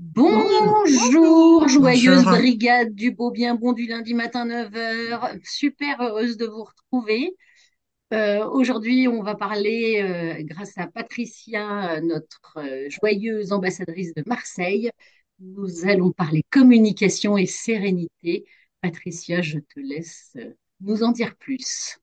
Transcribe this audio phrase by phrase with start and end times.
[0.00, 5.40] Bonjour, joyeuse brigade du beau bien bon du lundi matin 9h.
[5.42, 7.34] Super heureuse de vous retrouver.
[8.14, 14.92] Euh, aujourd'hui, on va parler, euh, grâce à Patricia, notre euh, joyeuse ambassadrice de Marseille,
[15.40, 18.44] nous allons parler communication et sérénité.
[18.80, 20.36] Patricia, je te laisse
[20.80, 21.98] nous en dire plus.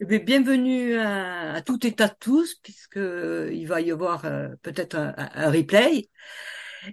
[0.00, 4.22] Eh bienvenue à, à tout état de tous, puisque il va y avoir
[4.62, 6.08] peut-être un, un, replay.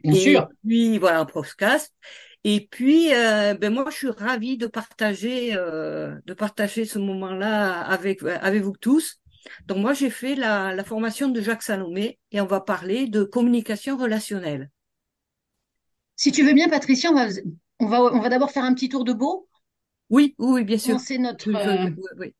[0.04, 0.50] Bien et sûr.
[0.66, 1.94] puis voilà un podcast.
[2.44, 7.82] Et puis euh, ben moi je suis ravie de partager euh, de partager ce moment-là
[7.82, 9.20] avec avec vous tous.
[9.66, 13.24] Donc moi j'ai fait la, la formation de Jacques Salomé et on va parler de
[13.24, 14.70] communication relationnelle.
[16.16, 17.27] Si tu veux bien, Patricia, on va
[17.80, 19.48] on va on va d'abord faire un petit tour de beau.
[20.10, 20.99] Oui, oui, bien sûr.
[20.99, 21.49] C'est notre.
[21.49, 22.36] Oui, euh, oui, oui.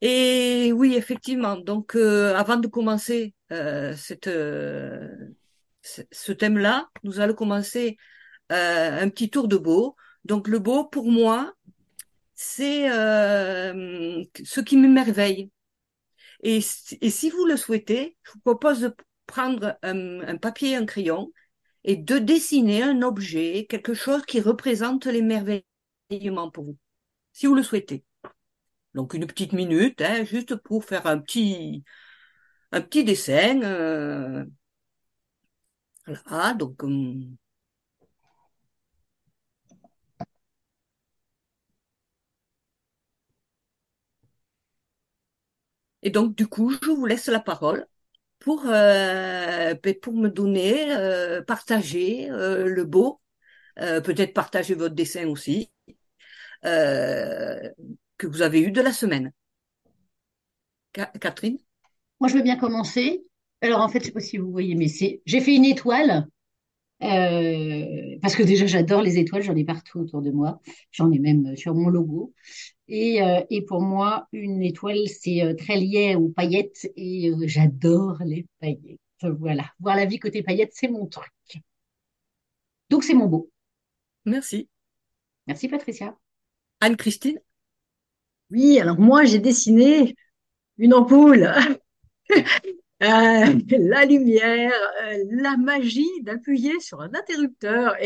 [0.00, 1.56] Et oui, effectivement.
[1.56, 5.08] Donc, euh, avant de commencer euh, cette, euh,
[6.10, 7.96] ce thème-là, nous allons commencer
[8.52, 9.96] euh, un petit tour de beau.
[10.24, 11.54] Donc, le beau, pour moi,
[12.34, 15.50] c'est euh, ce qui m'émerveille.
[16.42, 16.58] Et,
[17.00, 18.94] et si vous le souhaitez, je vous propose de
[19.26, 21.32] prendre un, un papier et un crayon
[21.84, 26.78] et de dessiner un objet, quelque chose qui représente l'émerveillement pour vous,
[27.32, 28.04] si vous le souhaitez.
[28.94, 31.84] Donc une petite minute, hein, juste pour faire un petit
[32.72, 33.62] un petit dessin.
[33.62, 34.44] Euh,
[36.06, 37.36] voilà, donc hum,
[46.02, 47.86] et donc du coup, je vous laisse la parole
[48.40, 53.20] pour euh, ben, pour me donner, euh, partager euh, le beau,
[53.80, 55.70] euh, peut-être partager votre dessin aussi.
[56.64, 57.70] Euh,
[58.18, 59.32] que vous avez eu de la semaine.
[60.92, 61.58] Ca- Catherine?
[62.20, 63.24] Moi, je veux bien commencer.
[63.64, 66.26] Alors, en fait, je sais pas si vous voyez, mais c'est j'ai fait une étoile
[67.02, 70.60] euh, parce que déjà j'adore les étoiles, j'en ai partout autour de moi.
[70.92, 72.34] J'en ai même sur mon logo.
[72.88, 77.36] Et, euh, et pour moi, une étoile, c'est euh, très lié aux paillettes et euh,
[77.46, 79.00] j'adore les paillettes.
[79.22, 81.32] Voilà, voir la vie côté paillettes, c'est mon truc.
[82.90, 83.50] Donc, c'est mon beau.
[84.26, 84.68] Merci.
[85.46, 86.16] Merci, Patricia.
[86.80, 87.40] Anne-Christine?
[88.50, 90.14] Oui, alors moi j'ai dessiné
[90.78, 91.50] une ampoule,
[93.04, 94.72] Euh, la lumière,
[95.04, 97.96] euh, la magie d'appuyer sur un interrupteur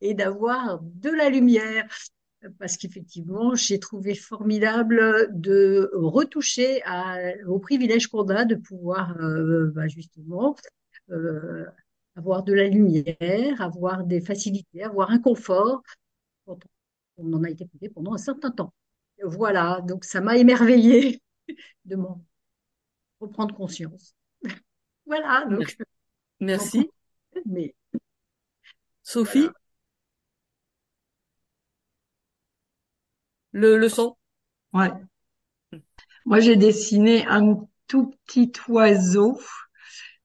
[0.00, 1.86] et, d'avoir de la lumière.
[2.58, 6.82] Parce qu'effectivement, j'ai trouvé formidable de retoucher
[7.46, 10.54] au privilège qu'on a de pouvoir euh, bah, justement
[12.16, 15.82] avoir de la lumière, avoir des facilités, avoir un confort
[16.44, 16.58] quand
[17.16, 18.72] on en a été privé pendant un certain temps.
[19.22, 21.22] Voilà, donc ça m'a émerveillée
[21.86, 21.96] de
[23.24, 24.14] m'en reprendre conscience.
[25.06, 25.76] Voilà, donc
[26.40, 26.90] Merci.
[27.46, 27.74] mais
[29.02, 29.48] Sophie
[33.52, 34.16] Le, le son
[34.74, 34.90] Ouais.
[36.24, 39.38] Moi, j'ai dessiné un tout petit oiseau.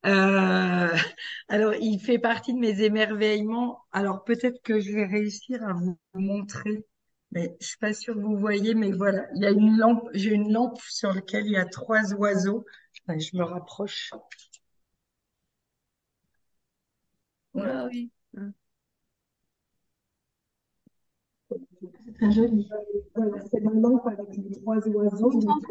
[0.05, 0.89] Euh,
[1.49, 3.81] alors, il fait partie de mes émerveillements.
[3.91, 6.85] Alors, peut-être que je vais réussir à vous montrer,
[7.31, 8.75] mais je suis pas sûre que vous voyez.
[8.75, 10.09] Mais voilà, il y a une lampe.
[10.13, 12.65] J'ai une lampe sur laquelle il y a trois oiseaux.
[13.07, 14.11] Enfin, je me rapproche.
[17.53, 17.81] Voilà.
[17.83, 18.11] Ah oui.
[22.05, 22.67] C'est très joli.
[23.15, 25.31] Voilà, c'est ma lampe avec les trois oiseaux.
[25.39, 25.63] Donc,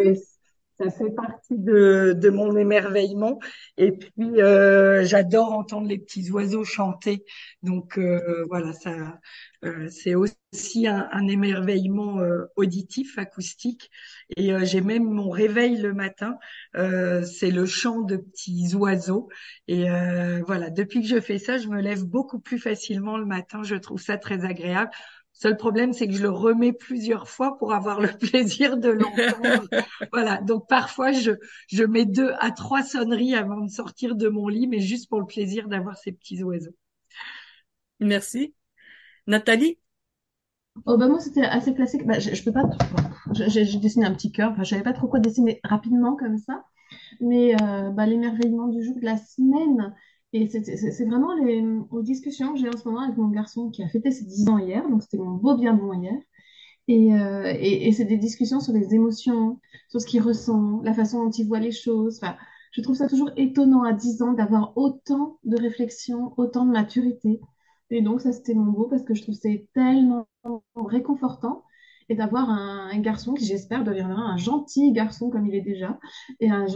[0.78, 3.38] ça fait partie de, mon émerveillement.
[3.76, 7.24] Et puis, euh, j'adore entendre les petits oiseaux chanter.
[7.62, 9.18] Donc, euh, voilà, ça,
[9.64, 12.20] euh, c'est aussi un, émerveillement
[12.56, 13.90] auditif, acoustique.
[14.36, 16.38] Et j'ai même mon réveil le matin.
[16.74, 19.28] C'est le chant de petits oiseaux.
[19.66, 19.86] Et
[20.46, 23.62] voilà, depuis que je fais ça, je me lève beaucoup plus facilement le matin.
[23.62, 24.90] Je trouve ça très agréable.
[25.38, 29.68] Seul problème, c'est que je le remets plusieurs fois pour avoir le plaisir de l'entendre.
[30.12, 30.38] Voilà.
[30.42, 31.32] Donc, parfois, je,
[31.68, 35.20] je mets deux à trois sonneries avant de sortir de mon lit, mais juste pour
[35.20, 36.74] le plaisir d'avoir ces petits oiseaux.
[38.00, 38.54] Merci.
[39.28, 39.78] Nathalie?
[40.86, 42.06] Oh bah moi c'était assez classique.
[42.06, 42.62] Bah, je, je peux pas.
[43.34, 44.52] j'ai dessiné un petit cœur.
[44.52, 46.64] Enfin, je savais pas trop quoi dessiner rapidement comme ça.
[47.20, 49.94] Mais euh, bah, l'émerveillement du jour de la semaine,
[50.32, 51.62] Et c'est vraiment les,
[52.02, 54.58] discussions que j'ai en ce moment avec mon garçon qui a fêté ses 10 ans
[54.58, 56.14] hier, donc c'était mon beau bien bon hier.
[56.86, 59.60] Et, euh, et, c'est des discussions sur les émotions,
[59.90, 62.20] sur ce qu'il ressent, la façon dont il voit les choses.
[62.72, 67.40] Je trouve ça toujours étonnant à 10 ans d'avoir autant de réflexion, autant de maturité.
[67.90, 70.26] Et donc ça, c'était mon beau parce que je trouve c'est tellement
[70.76, 71.62] réconfortant
[72.08, 75.98] et d'avoir un, garçon qui, j'espère, deviendra un gentil garçon comme il est déjà,
[76.40, 76.66] et un,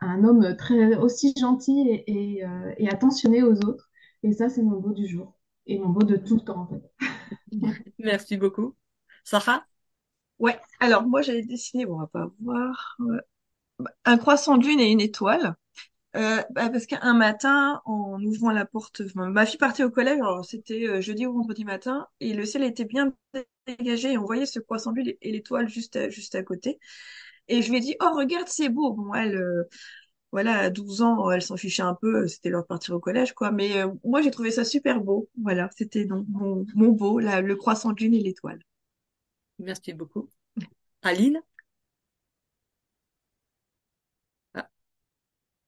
[0.00, 3.90] un, homme très aussi gentil et, euh, et, attentionné aux autres.
[4.22, 5.34] Et ça, c'est mon beau du jour,
[5.66, 7.08] et mon beau de tout le temps, en fait.
[7.98, 8.74] Merci beaucoup.
[9.24, 9.64] Sarah?
[10.38, 12.96] Ouais, alors moi j'avais dessiné, bon, on va pas voir,
[14.04, 15.56] un croissant de lune et une étoile.
[16.16, 20.44] Euh, bah, parce qu'un matin, en ouvrant la porte, ma fille partait au collège, alors
[20.44, 23.12] c'était euh, jeudi ou vendredi matin, et le ciel était bien
[23.66, 26.78] dégagé, et on voyait ce croissant lune et l'étoile juste à, juste à côté.
[27.48, 28.92] Et je lui ai dit, oh regarde, c'est beau.
[28.92, 29.64] Bon, elle, euh,
[30.32, 33.50] voilà, à 12 ans, elle s'en fichait un peu, c'était leur partir au collège, quoi.
[33.50, 35.28] Mais moi, j'ai trouvé ça super beau.
[35.42, 38.60] Voilà, c'était donc mon, beau, le croissant de lune et l'étoile.
[39.58, 40.28] Merci beaucoup.
[41.02, 41.40] Aline?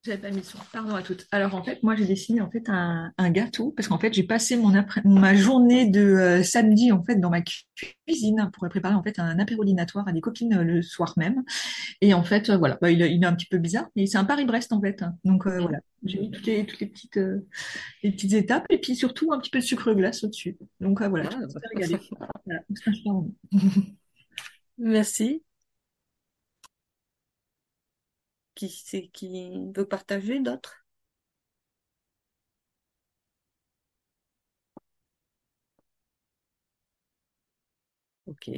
[0.02, 0.56] J'avais pas mis son.
[0.72, 1.26] Pardon à toutes.
[1.30, 4.22] Alors en fait, moi j'ai dessiné en fait un, un gâteau parce qu'en fait j'ai
[4.22, 8.94] passé mon après ma journée de euh, samedi en fait dans ma cuisine pour préparer
[8.94, 11.44] en fait un apérodinatoire à des copines euh, le soir même.
[12.00, 14.16] Et en fait euh, voilà, bah, il, il, est un petit peu bizarre, mais c'est
[14.16, 15.04] un Paris-Brest en fait.
[15.24, 17.20] Donc voilà, j'ai mis toutes les toutes les petites
[18.02, 20.56] les petites étapes et puis surtout un petit peu de sucre glace au-dessus.
[20.80, 21.40] Donc voilà, ah,
[22.46, 22.60] voilà,
[24.78, 25.42] Merci.
[28.68, 30.84] Qui veut partager d'autres?
[38.26, 38.50] Ok.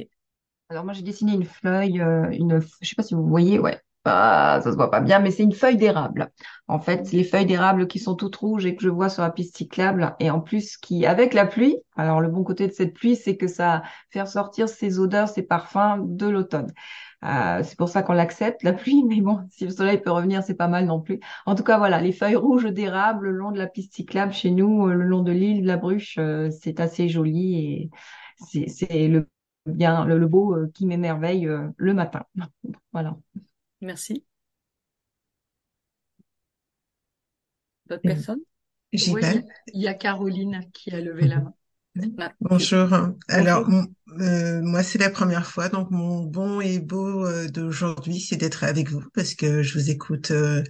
[0.69, 3.81] Alors moi j'ai dessiné une feuille, euh, une, je sais pas si vous voyez, ouais,
[4.05, 6.31] ah, ça se voit pas bien, mais c'est une feuille d'érable.
[6.67, 9.31] En fait, les feuilles d'érable qui sont toutes rouges et que je vois sur la
[9.31, 12.93] piste cyclable, et en plus qui, avec la pluie, alors le bon côté de cette
[12.95, 16.73] pluie, c'est que ça fait sortir ces odeurs, ces parfums de l'automne.
[17.23, 20.43] Euh, c'est pour ça qu'on l'accepte, la pluie, mais bon, si le soleil peut revenir,
[20.43, 21.19] c'est pas mal non plus.
[21.45, 24.51] En tout cas, voilà, les feuilles rouges d'érable le long de la piste cyclable chez
[24.51, 27.89] nous, euh, le long de l'île de la Bruche, euh, c'est assez joli et
[28.67, 29.29] c'est le
[29.65, 32.25] bien, le, beau qui m'émerveille le matin.
[32.91, 33.17] Voilà.
[33.81, 34.25] Merci.
[37.87, 38.41] D'autres personnes?
[38.93, 39.21] Oui,
[39.73, 41.53] il y a Caroline qui a levé la main.
[42.41, 42.89] Bonjour.
[43.27, 43.69] Alors,
[44.19, 48.63] euh, moi, c'est la première fois, donc mon bon et beau euh, d'aujourd'hui, c'est d'être
[48.63, 50.63] avec vous parce que je vous écoute euh,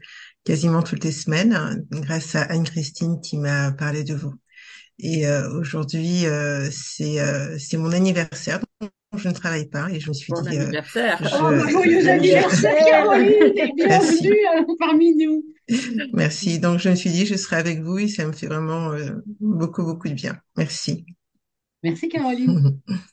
[0.43, 4.33] quasiment toutes les semaines grâce à Anne-Christine qui m'a parlé de vous.
[4.99, 6.25] Et aujourd'hui,
[6.71, 7.17] c'est
[7.57, 10.57] c'est mon anniversaire, donc je ne travaille pas et je me suis bon dit.
[10.57, 11.17] Anniversaire.
[11.19, 11.35] Je...
[11.41, 14.37] Oh, joyeux anniversaire, Caroline, bienvenue
[14.79, 15.43] parmi nous.
[16.13, 16.59] Merci.
[16.59, 19.11] Donc, je me suis dit, je serai avec vous et ça me fait vraiment euh,
[19.39, 20.39] beaucoup, beaucoup de bien.
[20.57, 21.05] Merci.
[21.83, 22.81] Merci, Caroline.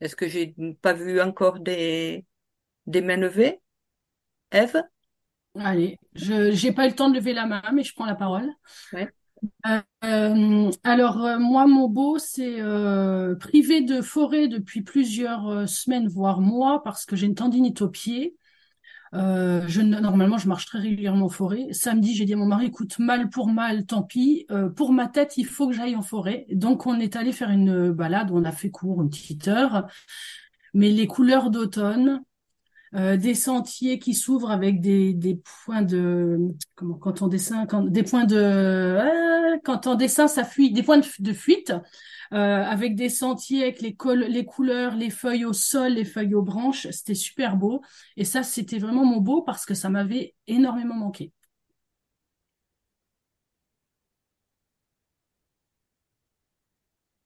[0.00, 2.24] Est-ce que j'ai pas vu encore des,
[2.86, 3.60] des mains levées?
[4.52, 4.82] Eve?
[5.56, 8.16] Allez, je j'ai pas eu le temps de lever la main, mais je prends la
[8.16, 8.50] parole.
[8.92, 9.08] Ouais.
[10.04, 16.40] Euh, alors, euh, moi, mon beau, c'est euh, privé de forêt depuis plusieurs semaines, voire
[16.40, 18.36] mois, parce que j'ai une tendinite au pied.
[19.12, 21.68] je, normalement, je marche très régulièrement en forêt.
[21.72, 24.46] Samedi, j'ai dit à mon mari, écoute, mal pour mal, tant pis.
[24.76, 26.46] pour ma tête, il faut que j'aille en forêt.
[26.50, 29.86] Donc, on est allé faire une balade, on a fait court, une petite heure.
[30.74, 32.22] Mais les couleurs d'automne,
[32.94, 35.34] euh, des sentiers qui s'ouvrent avec des, des
[35.64, 36.38] points de
[36.76, 40.82] comment quand on dessine quand, des points de euh, quand on dessine ça fuit des
[40.84, 41.72] points de, fuite
[42.32, 43.96] euh, avec des sentiers avec les
[44.28, 46.86] les couleurs les feuilles au sol les feuilles aux branches.
[46.90, 47.80] C'était super beau.
[48.16, 51.32] Et ça c'était vraiment mon beau parce que ça m'avait énormément manqué.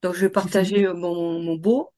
[0.03, 1.93] Donc je vais partager mon, mon beau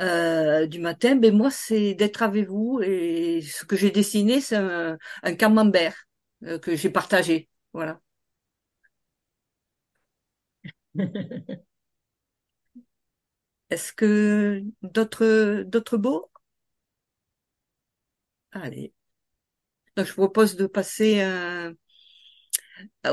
[0.00, 2.80] euh, du matin, ben moi, c'est d'être avec vous.
[2.82, 4.98] Et ce que j'ai dessiné, c'est un,
[5.38, 5.94] camembert
[6.44, 7.48] euh, que j'ai partagé.
[7.72, 8.00] Voilà.
[13.70, 16.30] Est-ce que d'autres d'autres beaux?
[18.52, 18.92] Allez.
[19.96, 21.20] Donc, je vous propose de passer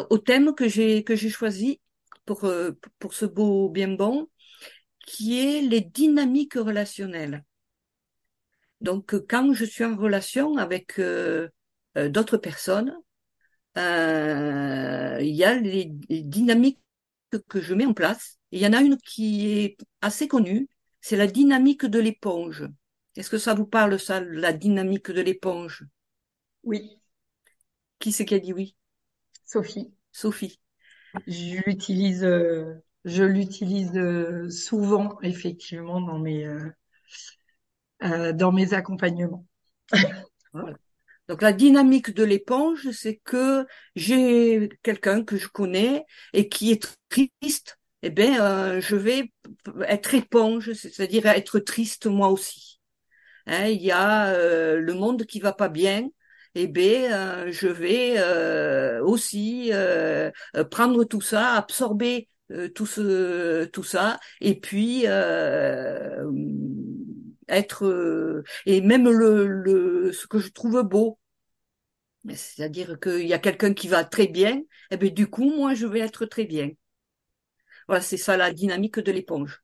[0.10, 1.82] au thème que j'ai que j'ai choisi
[2.26, 4.30] pour euh, pour ce beau bien bon
[5.06, 7.44] qui est les dynamiques relationnelles.
[8.82, 11.48] Donc, quand je suis en relation avec euh,
[11.98, 12.96] euh, d'autres personnes,
[13.78, 16.80] euh, il y a les, dynamiques
[17.48, 18.38] que je mets en place.
[18.52, 20.68] Il y en a une qui est assez connue,
[21.02, 22.66] c'est la dynamique de l'éponge.
[23.16, 25.86] Est-ce que ça vous parle, ça, la dynamique de l'éponge?
[26.64, 27.00] Oui.
[28.00, 28.76] Qui c'est qui a dit oui?
[29.46, 29.94] Sophie.
[30.12, 30.60] Sophie.
[31.28, 36.70] Euh, je l'utilise euh, souvent, effectivement, dans mes, euh,
[38.04, 39.46] euh, dans mes accompagnements.
[41.30, 46.98] Donc la dynamique de l'éponge, c'est que j'ai quelqu'un que je connais et qui est
[47.10, 49.32] triste, eh bien, je vais
[49.88, 52.82] être éponge, c'est-à-dire être triste moi aussi.
[53.48, 54.34] Hein, il y a
[54.76, 56.10] le monde qui va pas bien,
[56.56, 58.22] eh bien, je vais
[59.00, 59.72] aussi
[60.70, 62.28] prendre tout ça, absorber
[62.76, 66.24] tout ce tout ça, et puis euh,
[67.48, 71.20] être euh, et même le, ce que je trouve beau,
[72.36, 75.86] c'est-à-dire qu'il y a quelqu'un qui va très bien, eh bien du coup moi je
[75.86, 76.70] vais être très bien.
[77.88, 79.62] Voilà, c'est ça la dynamique de l'éponge.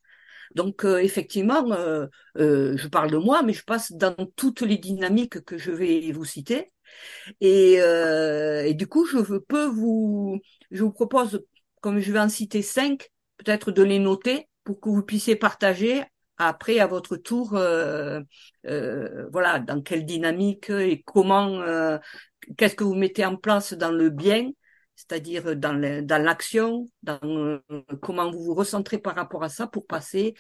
[0.56, 2.08] Donc euh, effectivement, euh,
[2.38, 6.12] euh, je parle de moi, mais je passe dans toutes les dynamiques que je vais
[6.14, 6.72] vous citer.
[7.42, 10.40] Et, euh, et du coup, je peux vous,
[10.72, 11.46] je vous propose,
[11.82, 16.04] comme je vais en citer cinq, peut-être de les noter pour que vous puissiez partager
[16.38, 18.22] après à votre tour, euh,
[18.66, 21.98] euh, voilà, dans quelle dynamique et comment, euh,
[22.58, 24.52] qu'est-ce que vous mettez en place dans le bien,
[24.96, 25.74] c'est-à-dire dans
[26.24, 27.60] l'action, dans euh,
[28.02, 30.34] comment vous vous recentrez par rapport à ça pour passer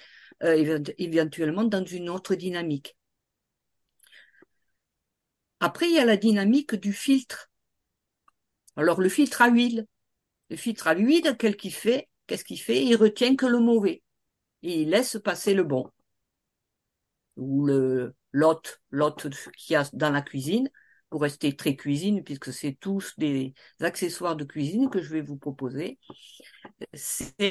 [0.43, 2.95] euh, évent- éventuellement dans une autre dynamique.
[5.61, 7.49] Après, il y a la dynamique du filtre.
[8.75, 9.85] Alors, le filtre à huile.
[10.51, 12.83] Le filtre à huile, quel qu'il fait, qu'est-ce qu'il fait?
[12.85, 14.03] Il retient que le mauvais.
[14.63, 15.91] Et il laisse passer le bon.
[17.37, 19.27] Ou le l'hôte, l'hôte
[19.57, 20.69] qu'il y a dans la cuisine,
[21.09, 25.37] pour rester très cuisine, puisque c'est tous des accessoires de cuisine que je vais vous
[25.37, 25.97] proposer.
[26.93, 27.45] C'est,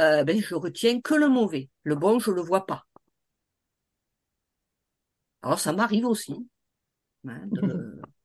[0.00, 1.70] euh, ben, je retiens que le mauvais.
[1.84, 2.86] Le bon, je le vois pas.
[5.42, 6.46] Alors, ça m'arrive aussi.
[7.28, 7.48] hein,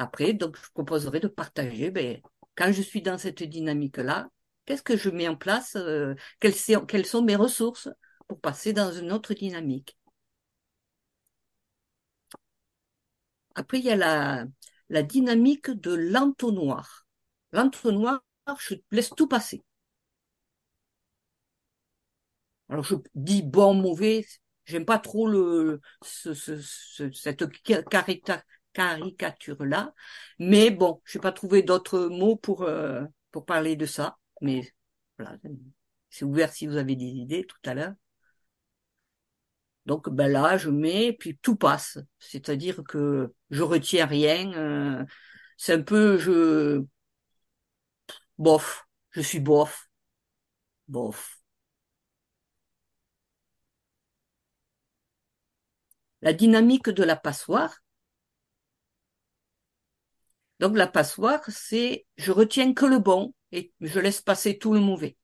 [0.00, 2.20] Après, donc, je proposerai de partager, ben,
[2.56, 4.28] quand je suis dans cette dynamique-là,
[4.66, 6.86] qu'est-ce que je mets en place, euh, quelles, sont-
[7.22, 7.88] mes ressources
[8.28, 9.96] pour passer dans une autre dynamique?
[13.54, 14.44] Après, il y a la,
[15.04, 17.06] dynamique de l'entonnoir.
[17.52, 18.22] L'entonnoir,
[18.58, 19.62] je laisse tout passer.
[22.68, 24.26] Alors, je dis bon, mauvais,
[24.64, 26.60] j'aime pas trop le, ce, ce-
[28.72, 29.94] caricature-là,
[30.38, 34.62] mais bon, je n'ai pas trouvé d'autres mots pour, euh, pour parler de ça, mais
[35.18, 35.36] voilà,
[36.10, 37.94] c'est ouvert si vous avez des idées tout à l'heure.
[39.86, 45.04] Donc ben là, je mets, puis tout passe, c'est-à-dire que je retiens rien, euh,
[45.56, 46.84] c'est un peu, je,
[48.38, 49.88] bof, je suis bof,
[50.88, 51.40] bof.
[56.22, 57.82] La dynamique de la passoire,
[60.60, 64.78] Donc la passoire, c'est je retiens que le bon et je laisse passer tout le
[64.80, 65.16] mauvais.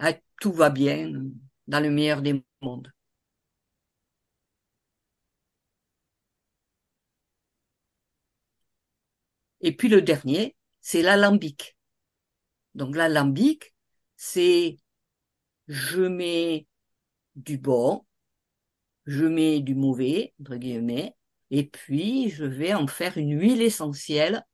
[0.00, 1.12] Ah, tout va bien
[1.68, 2.90] dans le meilleur des mondes.
[9.62, 11.76] Et puis le dernier, c'est l'alambic.
[12.74, 13.74] Donc l'alambic,
[14.16, 14.78] c'est
[15.70, 16.66] je mets
[17.36, 18.04] du bon,
[19.06, 20.34] je mets du mauvais,
[21.50, 24.44] et puis je vais en faire une huile essentielle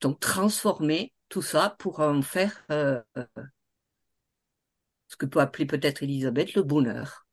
[0.00, 3.00] donc transformer tout ça pour en faire euh,
[5.08, 7.23] ce que peut appeler peut-être Elisabeth le bonheur.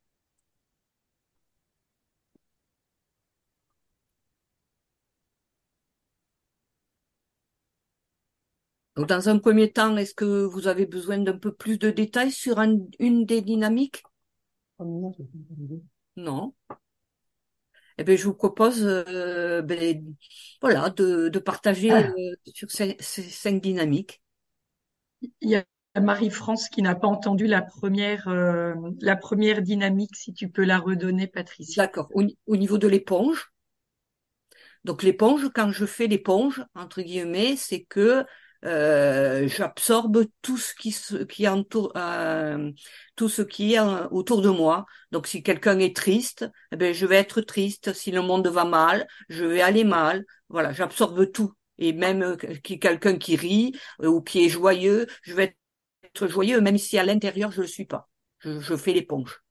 [9.02, 12.32] Donc, dans un premier temps, est-ce que vous avez besoin d'un peu plus de détails
[12.32, 14.04] sur un, une des dynamiques?
[16.16, 16.54] Non.
[17.98, 20.16] Eh bien, je vous propose euh, ben,
[20.62, 22.12] voilà, de, de partager Ah.
[22.16, 24.22] euh, sur ces, ces cinq dynamiques.
[25.42, 25.64] Il y a
[26.00, 30.78] Marie-France qui n'a pas entendu la première, euh, la première dynamique, si tu peux la
[30.78, 31.88] redonner, Patricia.
[31.88, 32.08] D'accord.
[32.14, 33.52] Au, au niveau de l'éponge,
[34.84, 38.26] donc l'éponge, quand je fais l'éponge, entre guillemets, c'est que
[38.66, 40.96] euh, j'absorbe tout ce qui
[41.28, 42.72] qui entoure, euh,
[43.16, 44.86] tout ce qui est euh, autour de moi.
[45.12, 47.94] Donc, si quelqu'un est triste, eh ben, je vais être triste.
[47.94, 50.26] Si le monde va mal, je vais aller mal.
[50.50, 51.54] Voilà, j'absorbe tout.
[51.78, 55.56] Et même euh, quelqu'un qui rit ou qui est joyeux, je vais
[56.04, 58.10] être joyeux, même si à l'intérieur je le suis pas.
[58.40, 59.42] Je fais l'éponge.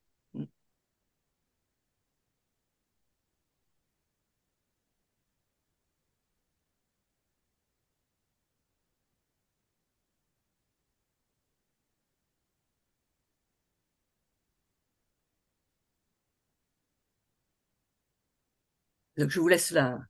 [19.21, 20.01] Donc, je vous laisse la,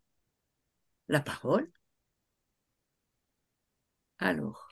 [1.09, 1.71] la parole.
[4.21, 4.69] Alors.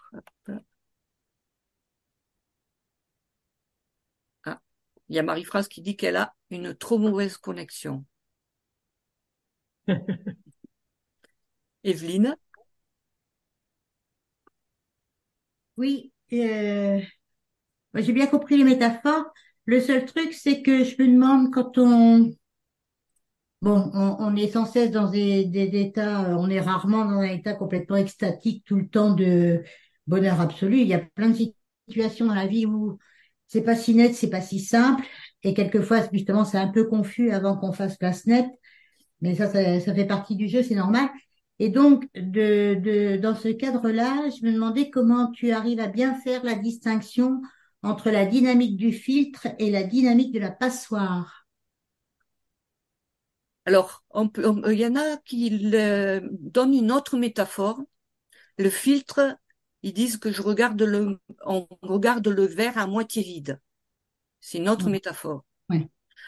[4.45, 4.61] Ah,
[5.09, 8.04] il y a Marie-France qui dit qu'elle a une trop mauvaise connexion.
[11.83, 12.37] Evelyne?
[15.76, 17.00] Oui, euh,
[17.95, 19.26] j'ai bien compris les métaphores.
[19.66, 22.33] Le seul truc, c'est que je me demande quand on,
[23.62, 27.22] bon, on, est sans cesse dans des, des états, euh, on est rarement dans un
[27.22, 29.62] état complètement extatique tout le temps de
[30.06, 30.80] bonheur absolu.
[30.80, 31.36] Il y a plein de
[31.88, 32.98] situations dans la vie où
[33.46, 35.04] c'est pas si net, c'est pas si simple,
[35.42, 38.50] et quelquefois, justement, c'est un peu confus avant qu'on fasse place nette.
[39.20, 41.08] Mais ça, ça, fait partie du jeu, c'est normal.
[41.58, 46.54] Et donc, dans ce cadre-là, je me demandais comment tu arrives à bien faire la
[46.54, 47.40] distinction
[47.82, 51.38] entre la dynamique du filtre et la dynamique de la passoire.
[53.68, 57.80] Alors, on peut, on- il y en a qui le- donnent une autre métaphore.
[58.58, 59.38] Le filtre,
[59.82, 63.60] ils disent que je regarde le, on regarde le verre à moitié vide.
[64.40, 65.44] C'est une autre métaphore.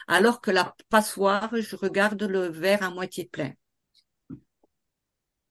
[0.07, 3.53] Alors que la passoire, je regarde le verre à moitié plein.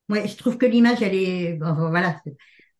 [0.08, 2.20] Ouais, je trouve que l'image, elle est, bon, voilà.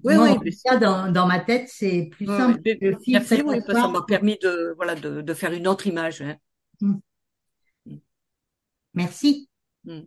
[0.03, 3.43] Oui, Moi, oui, cas, dans, dans ma tête, c'est plus simple que le filtre Merci,
[3.43, 6.23] oui, ça m'a permis de, voilà, de, de faire une autre image.
[6.23, 6.37] hein.
[6.83, 7.01] Mm.
[8.95, 9.49] Merci.
[9.85, 10.03] Mm.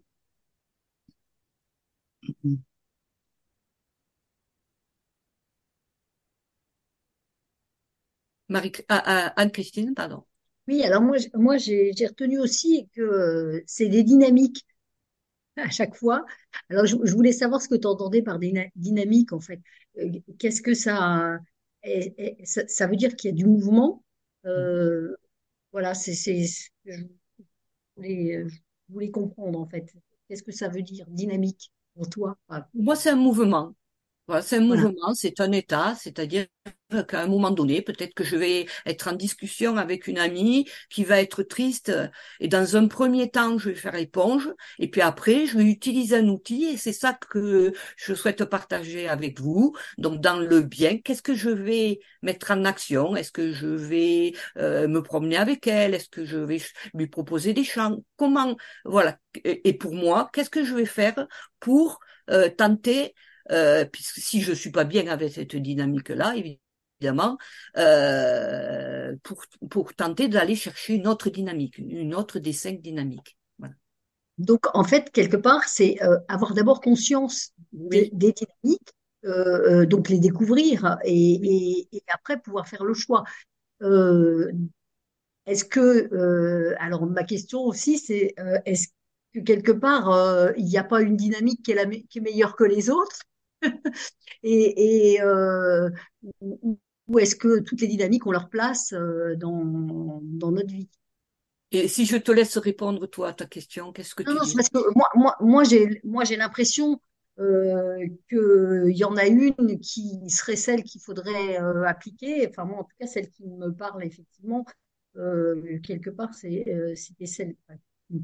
[8.50, 10.24] Marie, ah, ah, Anne-Christine, pardon.
[10.68, 14.66] Oui, alors moi, j- moi j'ai retenu aussi que euh, c'est des dynamiques
[15.58, 16.26] à chaque fois.
[16.70, 19.62] Alors, je, je voulais savoir ce que tu entendais par dyna- dynamique, en fait.
[20.00, 20.10] Euh,
[20.40, 21.40] Qu'est-ce que ça,
[21.84, 24.04] est- est- ça, ça veut dire qu'il y a du mouvement?
[24.46, 25.16] Euh,
[25.74, 26.94] voilà, c'est, je
[27.96, 28.44] voulais,
[28.90, 29.94] voulais comprendre, en fait.
[30.28, 32.38] Qu'est-ce que ça veut dire, dynamique, pour toi?
[32.74, 33.74] Moi, c'est un mouvement.
[34.28, 34.92] Voilà, c'est un Voilà.
[34.92, 36.48] mouvement, c'est un état, c'est-à-dire
[37.02, 41.04] qu'à un moment donné, peut-être que je vais être en discussion avec une amie qui
[41.04, 41.92] va être triste,
[42.40, 46.18] et dans un premier temps, je vais faire l'éponge, et puis après, je vais utiliser
[46.18, 49.76] un outil, et c'est ça que je souhaite partager avec vous.
[49.98, 53.16] Donc, dans le bien, qu'est-ce que je vais mettre en action?
[53.16, 55.94] Est-ce que je vais euh, me promener avec elle?
[55.94, 56.62] Est-ce que je vais
[56.94, 57.98] lui proposer des chants?
[58.18, 59.18] Comment, voilà.
[59.44, 61.28] Et pour moi, qu'est-ce que je vais faire
[61.60, 63.14] pour euh, tenter
[63.52, 66.63] euh, puisque si je suis pas bien avec cette dynamique-là, évidemment,
[67.78, 73.38] euh, pour, pour tenter d'aller chercher une autre dynamique, une autre des cinq dynamiques.
[73.60, 73.74] Voilà.
[74.38, 78.92] Donc, en fait, quelque part, c'est euh, avoir d'abord conscience des, Oui, des dynamiques,
[79.26, 81.88] euh, donc les découvrir et, oui.
[81.92, 83.24] et, et après pouvoir faire le choix.
[85.46, 88.34] Est-ce que, alors ma question aussi, c'est
[88.66, 88.88] est-ce
[89.34, 90.10] que quelque part,
[90.58, 92.90] il n'y a pas une dynamique qui est, la, me- qui est meilleure que les
[92.90, 93.20] autres?
[94.44, 95.90] Et, et euh,
[97.08, 100.90] ou, est-ce que toutes les dynamiques ont leur place euh, dans, dans notre vie?
[101.72, 104.42] Et si je te laisse répondre, toi, à ta question, qu'est-ce que Non, tu non,
[104.42, 104.56] dis?
[104.56, 107.00] parce que moi, moi, moi, j'ai, moi, j'ai l'impression
[107.40, 107.98] euh,
[108.30, 112.48] qu'il y en a une qui serait celle qu'il faudrait euh, appliquer.
[112.50, 114.66] Enfin, moi, en tout cas, celle qui me parle effectivement,
[115.18, 117.80] euh, quelque part, c'est, c'était celle, enfin,
[118.12, 118.24] une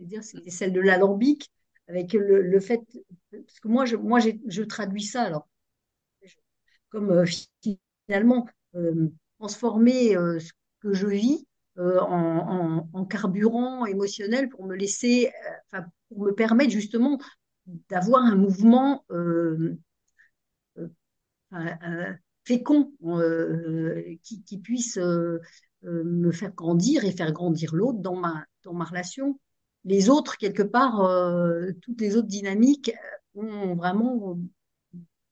[0.00, 1.50] veux dire, c'était celle de l'alambic,
[1.88, 2.80] avec le, le fait,
[3.32, 5.48] parce que moi, je, moi, je traduis ça alors
[6.90, 7.24] comme
[8.08, 11.46] finalement euh, transformer euh, ce que je vis
[11.78, 15.30] euh, en, carburant émotionnel pour me laisser,
[16.08, 17.18] pour me permettre justement
[17.88, 19.04] d'avoir un mouvement
[22.44, 22.92] fécond
[24.22, 24.98] qui, puisse
[25.82, 29.38] me faire grandir et faire grandir l'autre dans ma, dans ma relation.
[29.84, 30.96] Les autres, quelque part,
[31.80, 32.92] toutes les autres dynamiques
[33.34, 34.38] ont vraiment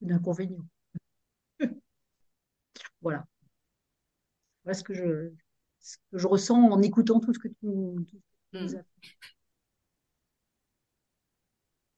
[0.01, 0.65] d'inconvénients.
[3.07, 3.25] Voilà.
[4.63, 5.31] Voilà ce que je,
[5.79, 8.05] ce que je ressens en écoutant tout ce que tu, nous
[8.53, 8.65] Hmm.
[8.75, 8.83] as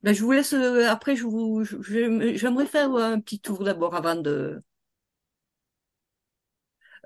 [0.04, 1.64] Ben, je vous laisse, euh, après, je vous,
[2.36, 4.62] j'aimerais faire euh, un petit tour d'abord avant de,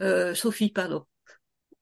[0.02, 1.06] euh, Sophie, pardon.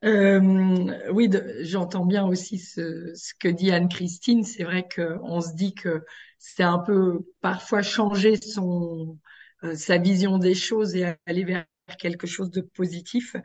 [0.03, 1.29] Euh, oui,
[1.61, 4.43] j'entends bien aussi ce, ce que dit Anne-Christine.
[4.43, 6.03] C'est vrai qu'on se dit que
[6.39, 9.19] c'est un peu parfois changer son,
[9.63, 11.65] euh, sa vision des choses et aller vers
[11.97, 13.35] quelque chose de positif.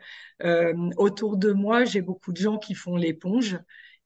[0.43, 3.57] Euh, autour de moi, j'ai beaucoup de gens qui font l'éponge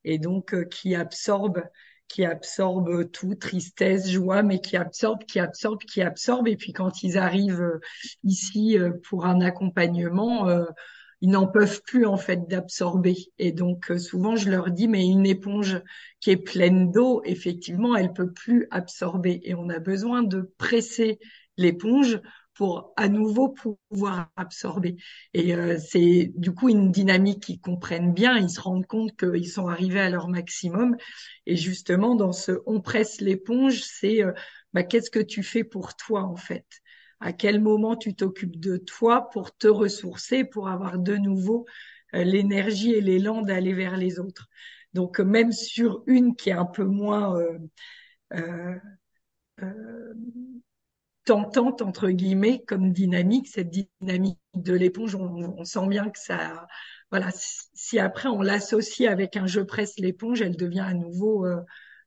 [0.04, 1.64] et donc euh, qui absorbent,
[2.08, 6.48] qui absorbent tout, tristesse, joie, mais qui absorbent, qui absorbent, qui absorbent.
[6.48, 7.80] Et puis quand ils arrivent euh,
[8.24, 8.76] ici
[9.08, 10.48] pour un accompagnement,
[11.20, 13.16] ils n'en peuvent plus en fait d'absorber.
[13.38, 15.80] Et donc souvent je leur dis mais une éponge
[16.20, 21.18] qui est pleine d'eau, effectivement, elle peut plus absorber et on a besoin de presser
[21.56, 22.20] l'éponge
[22.54, 24.96] pour à nouveau pouvoir absorber.
[25.34, 29.48] Et euh, c'est du coup une dynamique qu'ils comprennent bien, ils se rendent compte qu'ils
[29.50, 30.96] sont arrivés à leur maximum.
[31.46, 34.32] Et justement, dans ce on presse l'éponge, c'est euh,
[34.72, 36.66] bah, qu'est-ce que tu fais pour toi en fait?
[37.20, 41.66] À quel moment tu t'occupes de toi pour te ressourcer, pour avoir de nouveau
[42.14, 44.48] euh, l'énergie et l'élan d'aller vers les autres?
[44.92, 47.58] Donc même sur une qui est un peu moins euh,
[51.32, 56.66] tentante entre guillemets comme dynamique cette dynamique de l'éponge on, on, sent bien que ça
[57.10, 61.62] voilà si après on l'associe avec un je presse l'éponge elle devient à nouveau euh,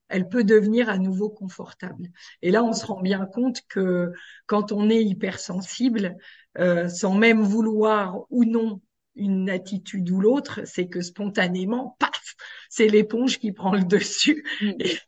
[0.08, 2.06] elle peut devenir à nouveau confortable.
[2.40, 4.12] Et là on se rend bien compte que
[4.46, 6.14] quand on est hypersensible
[6.58, 8.80] euh, sans même vouloir ou non
[9.16, 12.36] une attitude ou l'autre c'est que spontanément paf
[12.70, 14.46] c'est l'éponge qui prend le dessus.
[14.60, 14.72] Mm.
[14.78, 14.98] et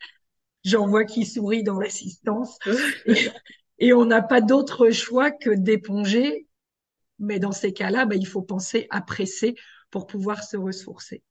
[0.64, 2.58] j'en vois qui sourit dans l'assistance.
[3.06, 3.14] et
[3.92, 6.46] on n'a pas d'autre choix que d'éponger.
[7.18, 9.56] Mais dans ces cas-là, bah, il faut penser à presser
[9.90, 11.22] pour pouvoir se ressourcer.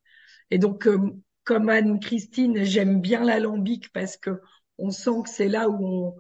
[0.52, 1.00] Et donc, euh,
[1.46, 4.42] comme Anne-Christine, j'aime bien l'alambic parce que
[4.78, 6.16] on sent que c'est là où on,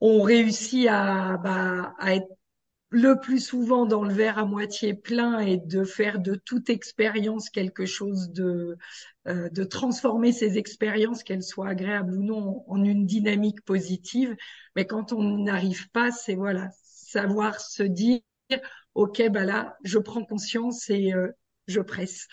[0.00, 2.28] on réussit à, bah, à être
[2.94, 7.50] le plus souvent dans le verre à moitié plein et de faire de toute expérience
[7.50, 8.78] quelque chose de,
[9.26, 14.36] euh, de transformer ces expériences, qu'elles soient agréables ou non, en une dynamique positive.
[14.76, 18.20] Mais quand on n'arrive pas, c'est voilà, savoir se dire,
[18.94, 21.28] ok, bah là, je prends conscience et euh,
[21.66, 22.28] je presse.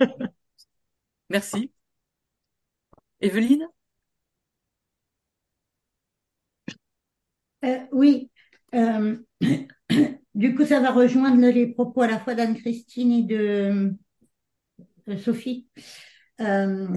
[1.28, 1.70] Merci.
[3.20, 3.68] Evelyne?
[7.64, 8.30] Euh, Oui.
[8.74, 9.16] Euh,
[10.34, 13.94] du coup, ça va rejoindre les propos à la fois d'Anne-Christine et de,
[15.18, 15.68] Sophie.
[16.40, 16.88] Euh,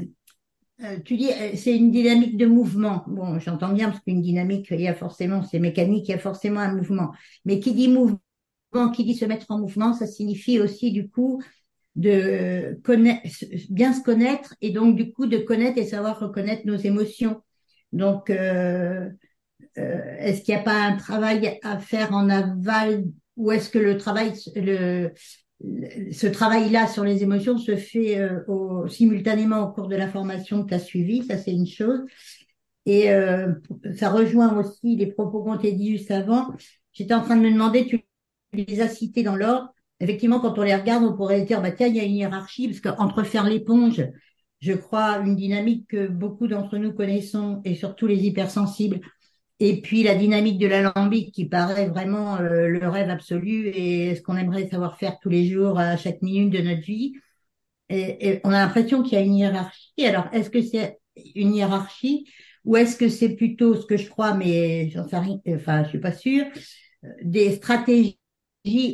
[0.84, 3.04] euh, tu dis, c'est une dynamique de mouvement.
[3.08, 6.20] Bon, j'entends bien parce qu'une dynamique, il y a forcément, c'est mécanique, il y a
[6.20, 7.12] forcément un mouvement.
[7.46, 8.20] Mais qui dit mouvement,
[8.94, 11.42] qui dit se mettre en mouvement, ça signifie aussi du coup
[11.96, 12.80] de
[13.72, 17.42] bien se connaître et donc du coup de connaître et savoir reconnaître nos émotions.
[17.92, 19.10] Donc, euh, euh,
[19.76, 23.04] est-ce qu'il n'y a pas un travail à faire en aval
[23.36, 24.34] ou est-ce que le travail,
[26.12, 30.70] ce travail-là sur les émotions se fait euh, simultanément au cours de la formation que
[30.70, 32.02] tu as suivie, ça c'est une chose.
[32.86, 33.54] Et euh,
[33.96, 36.54] ça rejoint aussi les propos qu'on t'a dit juste avant.
[36.94, 38.02] J'étais en train de me demander, tu
[38.54, 39.74] les as cités dans l'ordre.
[40.00, 42.68] Effectivement, quand on les regarde, on pourrait dire, bah tiens, il y a une hiérarchie,
[42.68, 44.08] parce qu'entre faire l'éponge,
[44.60, 49.02] je crois, une dynamique que beaucoup d'entre nous connaissons, et surtout les hypersensibles,
[49.60, 54.22] et puis la dynamique de l'alambic qui paraît vraiment euh, le rêve absolu et ce
[54.22, 57.14] qu'on aimerait savoir faire tous les jours à chaque minute de notre vie.
[57.90, 60.06] Et, on a l'impression qu'il y a une hiérarchie.
[60.06, 61.00] Alors, est-ce que c'est
[61.36, 62.28] une hiérarchie
[62.66, 65.90] ou est-ce que c'est plutôt ce que je crois, mais j'en sais rien, enfin, je
[65.90, 66.46] suis pas sûre,
[67.24, 68.18] des stratégies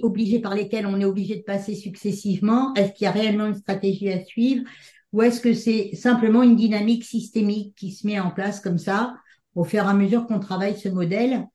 [0.04, 2.73] obligées par lesquelles on est obligé de passer successivement?
[2.76, 4.63] Est-ce qu'il y a réellement une stratégie à suivre
[5.12, 9.15] ou est-ce que c'est simplement une dynamique systémique qui se met en place comme ça?
[9.55, 11.47] Au fur et à mesure qu'on travaille ce modèle.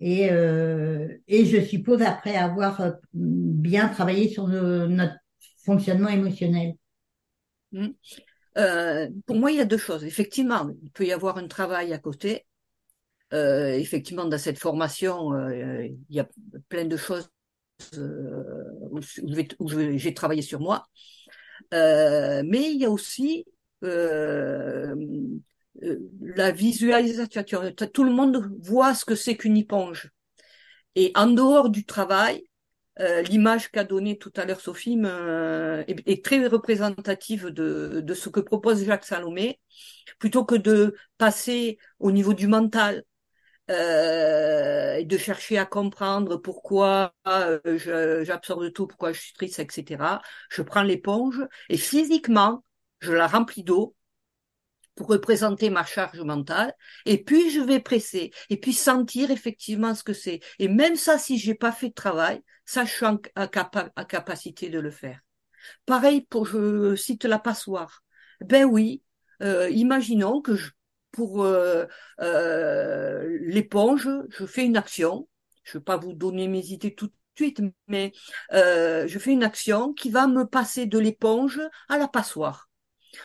[0.00, 5.14] Et, euh, je suppose après avoir euh, bien travaillé sur notre
[5.64, 6.74] fonctionnement émotionnel.
[7.70, 7.88] Mmh.
[8.58, 10.04] Euh, pour moi, il y a deux choses.
[10.04, 12.46] Effectivement, il peut y avoir un travail à côté.
[13.30, 16.28] Effectivement, dans cette formation, il y a
[16.68, 17.30] plein de choses
[17.96, 19.00] où,
[19.96, 20.84] j'ai travaillé sur moi.
[21.70, 23.46] mais il y a aussi
[26.20, 27.42] la visualisation.
[27.92, 30.10] Tout le monde voit ce que c'est qu'une éponge.
[30.94, 32.44] Et en dehors du travail,
[33.00, 35.00] euh, l'image qu'a donnée tout à l'heure Sophie
[35.86, 39.60] est, très représentative de, ce que propose Jacques Salomé,
[40.18, 43.04] plutôt que de passer au niveau du mental
[43.70, 50.20] euh, et de chercher à comprendre pourquoi euh, j'absorbe tout, pourquoi je suis triste, etc.
[50.50, 52.62] Je prends l'éponge et physiquement,
[53.00, 53.94] je la remplis d'eau
[54.94, 56.74] pour représenter ma charge mentale,
[57.06, 60.40] et puis je vais presser, et puis sentir effectivement ce que c'est.
[60.58, 64.78] Et même ça, si j'ai pas fait de travail, ça, je suis en, capacité de
[64.78, 65.20] le faire.
[65.86, 68.02] Pareil pour, je cite la passoire.
[68.40, 69.02] Ben oui,
[69.42, 70.70] euh, imaginons que je,
[71.10, 71.86] pour euh,
[72.20, 75.28] euh, l'éponge, je fais une action.
[75.64, 78.12] Je vais pas vous donner mes idées tout de suite, mais
[78.50, 82.71] je fais une action qui va me passer de l'éponge à la passoire.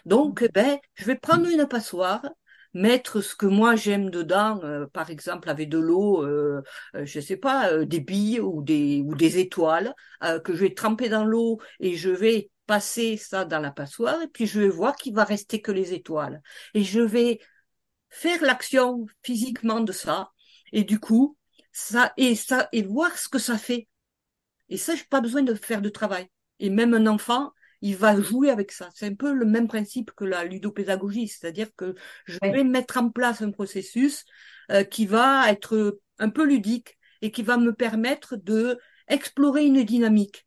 [0.05, 2.25] Donc, ben, je vais prendre une passoire,
[2.73, 6.61] mettre ce que moi j'aime dedans, euh, par exemple avec de l'eau, euh,
[6.93, 10.73] je sais pas, euh, des billes ou des ou des étoiles euh, que je vais
[10.73, 14.69] tremper dans l'eau et je vais passer ça dans la passoire et puis je vais
[14.69, 16.41] voir qu'il va rester que les étoiles.
[16.73, 17.39] Et je vais
[18.09, 20.31] faire l'action physiquement de ça
[20.73, 21.37] et du coup
[21.71, 23.87] ça et ça et voir ce que ça fait.
[24.69, 26.27] Et ça j'ai pas besoin de faire de travail.
[26.59, 28.89] Et même un enfant il va jouer avec ça.
[28.93, 32.51] C'est un peu le même principe que la ludopédagogie, c'est-à-dire que je Ouais.
[32.51, 34.25] vais mettre en place un processus
[34.71, 39.83] euh, qui va être un peu ludique et qui va me permettre de explorer une
[39.83, 40.45] dynamique.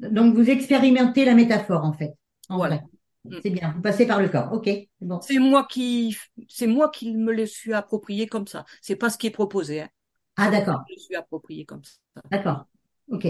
[0.00, 2.14] Donc, vous expérimentez la métaphore, en fait.
[2.48, 2.82] En Voilà.
[3.24, 3.36] Mm.
[3.42, 3.72] C'est bien.
[3.74, 4.52] Vous passez par le corps.
[4.52, 4.64] OK.
[4.66, 5.20] c'est Bon.
[5.20, 6.16] C'est moi qui,
[6.48, 8.64] c'est moi qui me le suis approprié comme ça.
[8.80, 9.82] C'est pas ce qui est proposé.
[9.82, 9.88] Hein.
[10.36, 10.84] Ah, d'accord.
[10.88, 11.98] Je me suis approprié comme ça.
[12.30, 12.66] D'accord.
[13.10, 13.26] OK.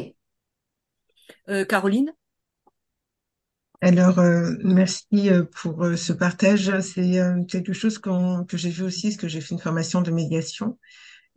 [1.49, 2.13] Euh, Caroline?
[3.81, 6.81] Alors, euh, merci euh, pour euh, ce partage.
[6.81, 10.01] C'est euh, quelque chose qu'on- que j'ai vu aussi, parce que j'ai fait une formation
[10.03, 10.79] de médiation.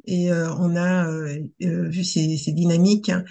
[0.05, 3.23] Et euh, on a euh, vu ces, ces dynamiques hein,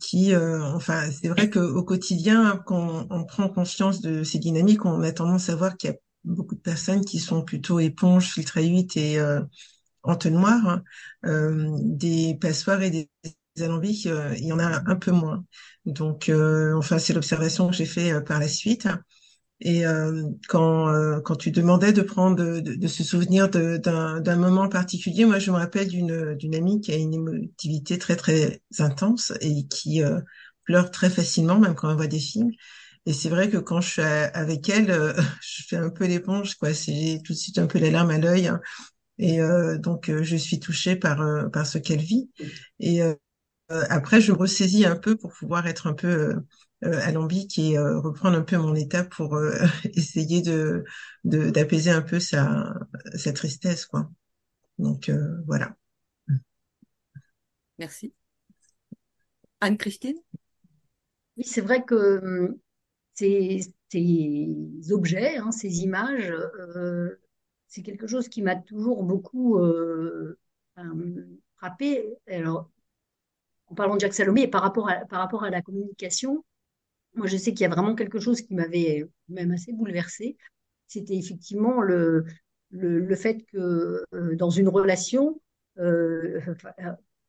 [0.00, 5.12] qui, enfin, c'est vrai qu'au quotidien, quand on prend conscience de ces dynamiques, on a
[5.12, 8.62] tendance à voir qu'il y a beaucoup de personnes qui sont plutôt éponges, filtre à
[8.62, 9.40] huit et euh,
[10.02, 10.82] entonnoir, hein.
[11.82, 13.10] Des passoires et des
[13.62, 15.44] alambics, il y en a un peu moins.
[15.86, 18.88] Donc, euh, enfin, c'est l'observation que j'ai fait euh, par la suite.
[19.60, 24.36] Et euh, quand euh, quand tu demandais de prendre de, de, de se souvenir d'un
[24.36, 28.62] moment particulier, moi je me rappelle d'une d'une amie qui a une émotivité très très
[28.78, 30.20] intense et qui euh,
[30.64, 32.52] pleure très facilement même quand on voit des films.
[33.06, 36.56] Et c'est vrai que quand je suis avec elle, euh, je fais un peu l'éponge
[36.56, 36.72] quoi.
[36.72, 38.48] J'ai tout de suite un peu la larme à l'œil.
[38.48, 38.60] hein.
[39.18, 39.38] Et
[39.78, 42.30] donc je suis touchée par par ce qu'elle vit.
[42.80, 43.00] Et
[43.68, 46.34] après je ressaisis un peu pour pouvoir être un peu euh,
[46.84, 49.52] euh, alambique et euh, reprendre un peu mon état pour euh,
[49.94, 50.84] essayer de
[51.24, 52.74] de d'apaiser un peu sa
[53.16, 54.10] sa tristesse quoi.
[54.78, 55.76] Donc euh, voilà.
[57.78, 58.14] Merci.
[59.60, 60.22] Anne-Christine?
[61.36, 62.58] Oui, c'est vrai que hum,
[63.14, 67.20] ces, ces objets, hein, ces images, euh,
[67.68, 70.38] c'est quelque chose qui m'a toujours beaucoup euh,
[70.78, 71.26] euh,
[71.56, 72.16] frappé.
[72.28, 72.70] Alors,
[73.68, 76.44] en parlant de Jacques Salomé, et par rapport à, la communication,
[77.14, 80.36] moi je sais qu'il y a vraiment quelque chose qui m'avait même assez bouleversée.
[80.86, 82.24] C'était effectivement le,
[83.16, 85.40] fait que euh, dans une relation,
[85.78, 86.72] euh, enfin,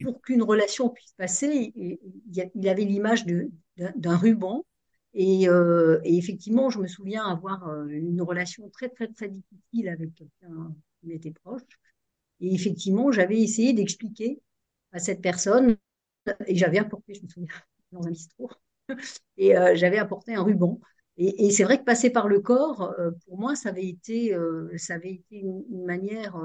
[0.03, 4.65] pour qu'une relation puisse passer, il, avait l'image d'un ruban.
[5.13, 9.89] Et, euh, et effectivement, je me souviens avoir euh, une relation très, très, très difficile
[9.89, 11.63] avec quelqu'un qui m'était proche.
[12.39, 14.39] Et effectivement, j'avais essayé d'expliquer
[14.91, 15.75] à cette personne,
[16.45, 17.53] et j'avais apporté, je me souviens,
[17.91, 18.51] dans un bistrot,
[19.37, 20.79] et euh, j'avais apporté un ruban.
[21.19, 24.69] Et, c'est vrai que passer par le corps, euh, pour moi, ça avait été, euh,
[24.77, 26.39] ça avait été une, manière,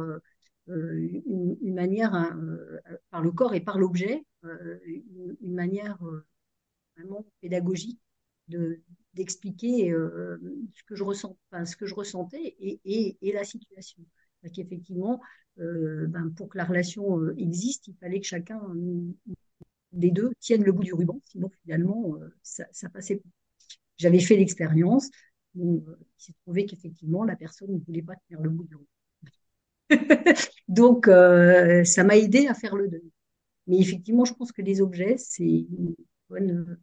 [0.67, 2.13] une, manière
[3.11, 5.99] par le corps et par l'objet, une, manière
[6.97, 8.01] vraiment pédagogique
[8.49, 8.81] de
[9.13, 12.81] d'expliquer ce que je ressens, ce que je ressentais et,
[13.21, 14.03] et, la situation.
[14.41, 15.21] Parce qu'effectivement,
[15.59, 18.59] euh, ben, pour que la relation existe, il fallait que chacun
[19.93, 23.29] des deux tienne le bout du ruban, sinon finalement euh, ça, ça passait pas.
[23.99, 25.11] J'avais fait l'expérience,
[25.55, 28.77] bon, euh, il s'est trouvé qu'effectivement la personne ne voulait pas tenir le bout du
[28.77, 28.89] ruban.
[30.69, 33.11] Donc euh, ça m'a aidé à faire le deuil.
[33.67, 35.67] Mais effectivement, je pense que les objets, c'est
[36.29, 36.79] bonne,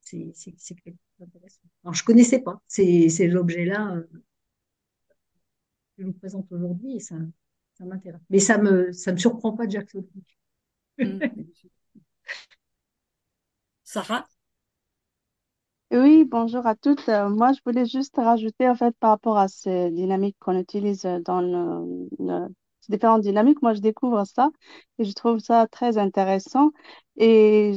[0.00, 1.60] c'est quelque chose d'intéressant.
[1.84, 4.02] Alors je connaissais pas ces ces objets-là euh,
[5.96, 7.16] que je vous présente aujourd'hui et ça
[7.74, 8.22] ça m'intéresse.
[8.30, 10.10] Mais ça me ça me surprend pas de Jack Solomon.
[13.84, 14.28] Sarah?
[15.92, 17.08] Oui, bonjour à toutes.
[17.08, 21.02] Euh, moi, je voulais juste rajouter, en fait, par rapport à ces dynamiques qu'on utilise
[21.24, 22.48] dans le-
[22.80, 24.50] ces différentes dynamiques, moi, je découvre ça
[24.98, 26.70] et je trouve ça très intéressant.
[27.16, 27.72] Et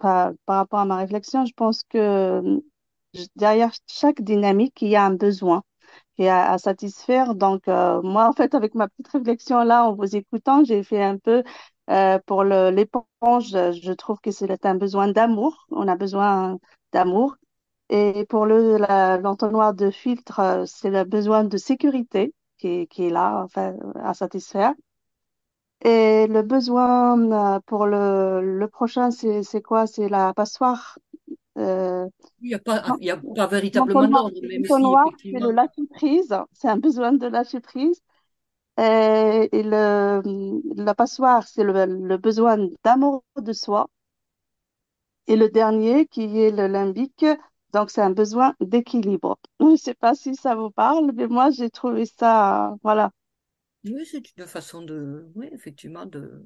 [0.00, 2.60] par, rapport à ma réflexion, je pense que
[3.36, 5.62] derrière chaque dynamique, il y a un besoin
[6.18, 7.34] est à, à satisfaire.
[7.36, 11.02] Donc, euh, moi, en fait, avec ma petite réflexion là, en vous écoutant, j'ai fait
[11.02, 11.42] un peu
[11.90, 13.02] euh, pour l'éponge,
[13.50, 15.66] je trouve que c'est un besoin d'amour.
[15.70, 16.58] On a besoin
[16.92, 17.36] d'amour.
[17.90, 18.78] Et pour le,
[19.22, 23.76] l'entonnoir de filtre, euh, c'est le besoin de sécurité qui, est- qui est là, enfin,
[24.02, 24.74] à satisfaire.
[25.84, 29.86] Et le besoin euh, pour le, le prochain, c'est, quoi?
[29.86, 30.98] C'est la passoire.
[31.58, 32.08] Euh,
[32.40, 32.58] Il n'y a
[33.76, 36.34] a pas véritablement d'ordre, l'entonnoir, c'est le lâcher prise.
[36.52, 38.00] C'est un besoin de lâcher prise.
[38.78, 40.22] Et, et le,
[40.82, 43.88] la passoire, c'est le, le besoin d'amour de soi.
[45.26, 47.26] Et le dernier, qui est le limbique,
[47.72, 49.36] Donc, c'est un besoin d'équilibre.
[49.60, 53.10] Je ne sais pas si ça vous parle, mais moi, j'ai trouvé ça, voilà.
[53.84, 56.44] Oui, c'est une façon de, oui, effectivement, de.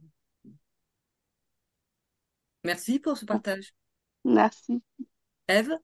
[2.65, 3.73] Merci pour ce partage.
[4.25, 4.83] Merci.
[5.49, 5.79] Eve?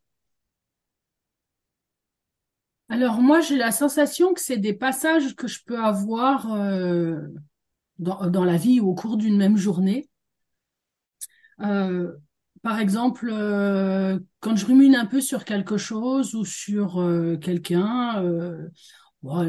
[2.93, 7.23] Alors moi, j'ai la sensation que c'est des passages que je peux avoir euh,
[7.99, 10.11] dans, la vie ou au cours d'une même journée.
[11.63, 12.13] Euh,
[12.63, 17.03] par exemple, euh, quand je rumine un peu sur quelque chose ou sur
[17.41, 18.23] quelqu'un,
[19.23, 19.41] on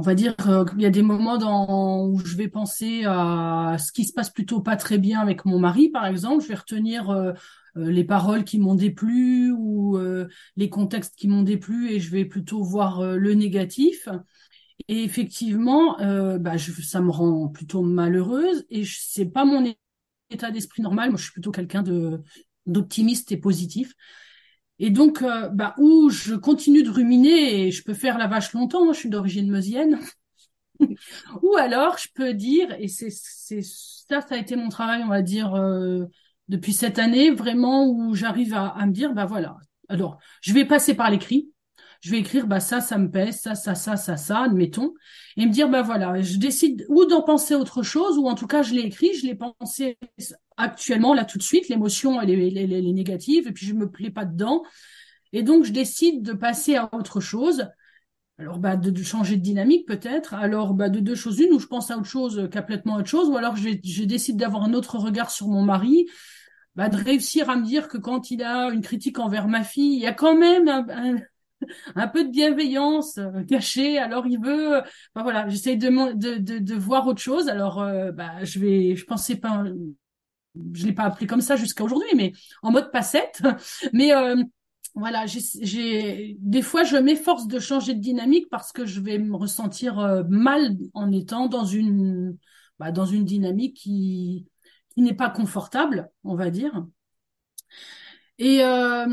[0.00, 4.14] va dire qu'il y a des moments où je vais penser à ce qui se
[4.14, 6.42] passe plutôt pas très bien avec mon mari, par exemple.
[6.42, 7.34] Je vais retenir
[7.76, 12.24] les paroles qui m'ont déplu ou euh, les contextes qui m'ont déplu et je vais
[12.24, 14.08] plutôt voir euh, le négatif.
[14.88, 19.72] Et effectivement, euh, bah, je- ça me rend plutôt malheureuse et c'est pas mon
[20.30, 21.10] état d'esprit normal.
[21.10, 22.20] Moi, je suis plutôt quelqu'un de
[22.66, 23.94] d'optimiste et positif.
[24.78, 28.52] Et donc, euh, bah, où je continue de ruminer et je peux faire la vache
[28.52, 28.84] longtemps.
[28.84, 29.98] Moi, je suis d'origine meusienne.
[31.42, 35.08] Ou alors, je peux dire, et c'est c'est ça, ça a été mon travail, on
[35.08, 36.04] va dire, euh,
[36.48, 39.56] depuis cette année, vraiment où j'arrive à, à me dire, bah voilà.
[39.88, 41.50] Alors, je vais passer par l'écrit.
[42.00, 44.92] Je vais écrire, bah ça, ça me pèse, ça, ça, ça, ça, ça, admettons,
[45.36, 48.48] et me dire, bah voilà, je décide ou d'en penser autre chose, ou en tout
[48.48, 49.98] cas, je l'ai écrit, je l'ai pensé
[50.56, 53.66] actuellement, là, tout de suite, l'émotion, elle est, elle est- elle est négative, et puis
[53.66, 54.64] je me plais pas dedans,
[55.32, 57.68] et donc je décide de passer à autre chose.
[58.42, 60.34] Alors, bah, de, de changer de dynamique peut-être.
[60.34, 63.08] Alors, bah, de deux choses une, où je pense à autre chose, euh, complètement autre
[63.08, 66.08] chose, ou alors je, je décide d'avoir un autre regard sur mon mari,
[66.74, 69.94] bah, de réussir à me dire que quand il a une critique envers ma fille,
[69.94, 71.20] il y a quand même un,
[71.94, 73.98] un, peu de bienveillance euh, cachée.
[73.98, 74.80] Alors, il veut, euh,
[75.14, 77.48] bah, voilà, j'essaye de, de, de, de voir autre chose.
[77.48, 79.62] Alors, euh, bah, je vais, je pensais pas,
[80.74, 83.40] je l'ai pas appelé comme ça jusqu'à aujourd'hui, mais en mode passette.
[83.92, 84.42] Mais euh,
[84.94, 89.36] voilà, j'ai, des fois, je m'efforce de changer de dynamique parce que je vais me
[89.36, 92.36] ressentir euh, mal en étant dans une,
[92.78, 94.46] bah, dans une dynamique qui,
[94.90, 96.86] qui n'est pas confortable, on va dire.
[98.38, 99.06] Et, euh,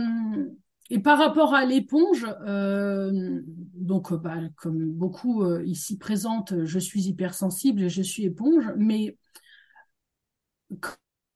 [0.89, 6.79] et par rapport à l'éponge, euh, donc euh, bah, comme beaucoup euh, ici présentes, je
[6.79, 9.15] suis hypersensible et je suis éponge, mais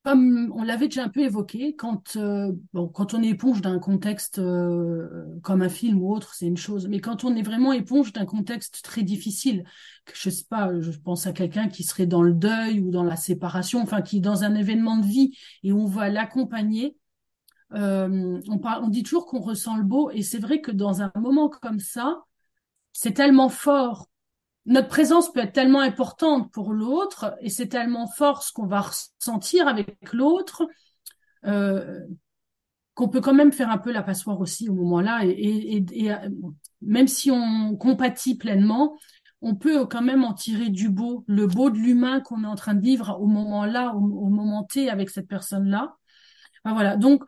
[0.04, 3.78] comme on l'avait déjà un peu évoqué, quand, euh, bon, quand on est éponge d'un
[3.78, 7.72] contexte euh, comme un film ou autre, c'est une chose, mais quand on est vraiment
[7.72, 9.64] éponge d'un contexte très difficile,
[10.12, 13.16] je sais pas, je pense à quelqu'un qui serait dans le deuil ou dans la
[13.16, 16.98] séparation, enfin qui est dans un événement de vie et on va l'accompagner,
[17.72, 20.10] euh, on, on dit toujours qu'on ressent le beau.
[20.10, 22.22] Et c'est vrai que dans un moment comme ça,
[22.92, 24.08] c'est tellement fort
[24.66, 28.80] notre présence peut être tellement importante pour l'autre et c'est tellement fort ce qu'on va
[28.82, 30.66] ressentir avec l'autre
[31.44, 32.00] euh,
[32.94, 36.12] qu'on peut quand même faire un peu la passoire aussi au moment-là et, et, et,
[36.12, 36.16] euh,
[36.80, 38.96] même si on compatit pleinement,
[39.40, 42.54] on peut quand même en tirer du beau, le beau de l'humain qu'on est en
[42.54, 45.96] train de vivre au moment-là, au, au moment T avec cette personne-là.
[46.64, 47.24] Enfin, voilà, donc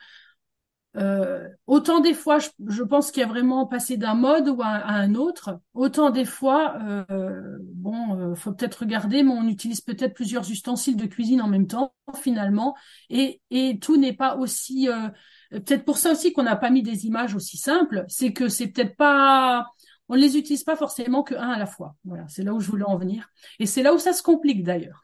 [0.97, 4.69] euh, autant des fois, je, pense qu'il y a vraiment passé d'un mode ou à,
[4.69, 5.61] un autre.
[5.75, 10.97] Autant des fois, euh, bon, euh, faut peut-être regarder, mais on utilise peut-être plusieurs ustensiles
[10.97, 12.75] de cuisine en même temps, finalement,
[13.11, 14.89] et, et tout n'est pas aussi.
[14.89, 15.09] Euh,
[15.51, 18.69] peut-être pour ça aussi qu'on n'a pas mis des images aussi simples, c'est que c'est
[18.69, 19.67] peut-être pas.
[20.09, 21.97] On ne les utilise pas forcément que un à la fois.
[22.05, 23.29] Voilà, c'est là où je voulais en venir,
[23.59, 25.03] et c'est là où ça se complique d'ailleurs.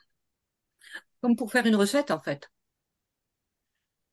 [1.20, 2.50] Comme pour faire une recette, en fait.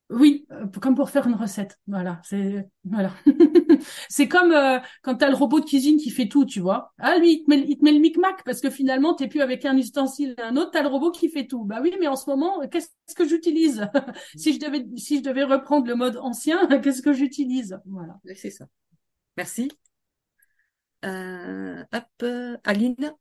[0.10, 1.78] Oui, euh, comme pour faire une recette.
[1.86, 3.13] Voilà, c'est voilà.
[4.10, 6.93] c'est comme euh, quand t'as le robot de cuisine qui fait tout, tu vois.
[6.98, 9.41] Ah lui, il te met, il te met le micmac parce que finalement t'es plus
[9.41, 11.63] avec un ustensile et un autre, t'as le robot qui fait tout.
[11.63, 13.88] Bah oui, mais en ce moment, qu'est-ce que j'utilise?
[14.36, 17.80] Si je devais si je devais reprendre le mode ancien, qu'est-ce que j'utilise?
[17.86, 18.19] Voilà.
[18.36, 18.65] C'est ça.
[19.38, 19.72] Merci.
[21.06, 22.24] Euh, hop,
[22.63, 23.13] Aline?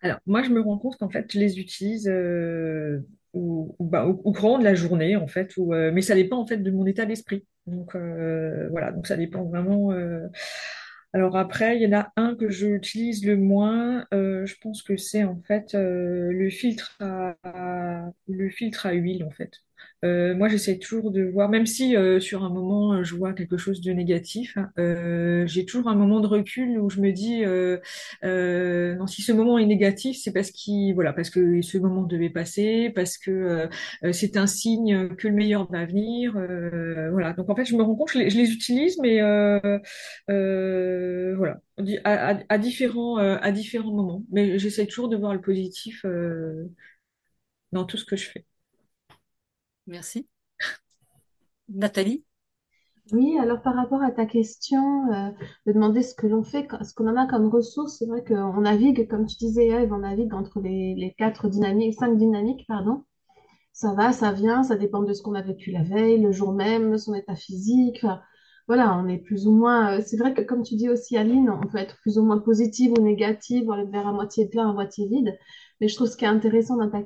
[0.00, 2.08] Alors moi, je me rends compte qu'en fait, je les utilise.
[2.08, 3.00] Euh
[3.34, 6.58] ou, bah, au, courant de la journée en fait euh, mais ça dépend en fait
[6.58, 7.46] de mon état d'esprit.
[7.66, 8.92] Donc euh, voilà.
[8.92, 10.26] Donc ça dépend vraiment euh...
[11.12, 14.96] alors après il y en a un que j'utilise le moins euh, je pense que
[14.96, 19.52] c'est en fait euh, le filtre à, à, le filtre à huile en fait
[20.04, 23.56] euh, moi, j'essaie toujours de voir, même si euh, sur un moment je vois quelque
[23.56, 27.78] chose de négatif, euh, j'ai toujours un moment de recul où je me dis, euh,
[28.24, 32.02] euh, non, si ce moment est négatif, c'est parce qu'il, voilà, parce que ce moment
[32.02, 33.68] devait passer, parce que
[34.04, 37.32] euh, c'est un signe que le meilleur va venir, euh, voilà.
[37.32, 39.78] Donc en fait, je me rends compte, je les, utilise, mais euh,
[41.36, 41.60] voilà,
[42.04, 44.24] à, à, à différents, à différents moments.
[44.32, 46.04] Mais j'essaie toujours de voir le positif
[47.72, 48.46] dans tout ce que je fais.
[49.86, 50.28] Merci.
[51.68, 52.24] Nathalie?
[53.12, 55.30] Oui, alors par rapport à ta question, euh,
[55.66, 58.60] de demander ce que l'on fait, ce qu'on en a comme ressources, c'est vrai qu'on
[58.60, 63.04] navigue, comme tu disais, Eve, on navigue entre les, quatre dynamiques, cinq dynamiques, pardon.
[63.72, 66.52] Ça va, ça vient, ça dépend de ce qu'on a vécu la veille, le jour
[66.52, 68.06] même, son état physique.
[68.68, 69.98] Voilà, on est plus ou moins.
[69.98, 72.38] euh, C'est vrai que comme tu dis aussi, Aline, on peut être plus ou moins
[72.38, 75.36] positive ou négative, voir le verre à moitié plein, à moitié vide.
[75.80, 77.02] Mais je trouve ce qui est intéressant dans ta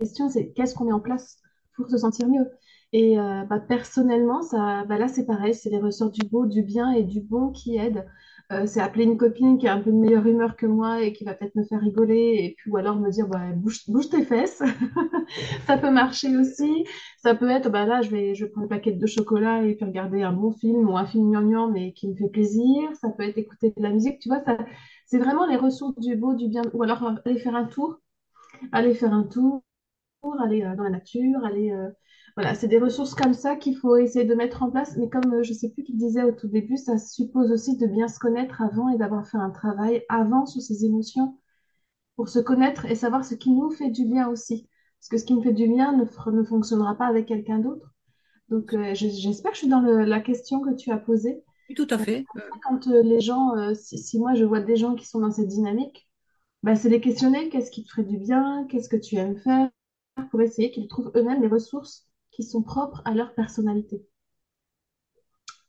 [0.00, 1.38] question, c'est qu'est-ce qu'on met en place
[1.76, 2.46] pour se sentir mieux.
[2.92, 6.62] Et euh, bah, personnellement, ça, bah, là, c'est pareil, c'est les ressorts du beau, du
[6.62, 8.06] bien et du bon qui aident.
[8.52, 11.12] Euh, c'est appeler une copine qui a un peu de meilleure humeur que moi et
[11.12, 14.08] qui va peut-être me faire rigoler, et puis ou alors me dire, bah, bouge, bouge
[14.08, 14.62] tes fesses.
[15.66, 16.86] Ça peut marcher aussi.
[17.22, 19.84] Ça peut être, bah là, je vais, je prends une plaquette de chocolat et puis
[19.84, 22.90] regarder un bon film ou un film gnangnan, mais qui me fait plaisir.
[23.00, 24.20] Ça peut être écouter de la musique.
[24.20, 24.56] Tu vois, ça,
[25.06, 26.62] c'est vraiment les ressources du beau, du bien.
[26.72, 27.98] Ou alors aller faire un tour,
[28.72, 29.62] aller faire un tour,
[30.42, 31.88] aller euh, dans la nature, aller, euh,
[32.36, 34.96] voilà, c'est des ressources comme ça qu'il faut essayer de mettre en place.
[34.96, 37.86] Mais comme euh, je sais plus qui disait au tout début, ça suppose aussi de
[37.86, 41.38] bien se connaître avant et d'avoir fait un travail avant sur ses émotions
[42.16, 44.68] pour se connaître et savoir ce qui nous fait du bien aussi.
[45.00, 47.94] Parce que ce qui me fait du bien ne, ne fonctionnera pas avec quelqu'un d'autre.
[48.50, 51.42] Donc, euh, je- j'espère que je suis dans le- la question que tu as posée.
[51.76, 52.24] Tout à fait.
[52.62, 55.30] quand euh, les gens, euh, si, si moi je vois des gens qui sont dans
[55.30, 56.08] cette dynamique,
[56.62, 59.70] bah, c'est les questionner, qu'est-ce qui te ferait du bien, qu'est-ce que tu aimes faire,
[60.30, 64.06] pour essayer qu'ils trouvent eux-mêmes les ressources qui sont propres à leur personnalité.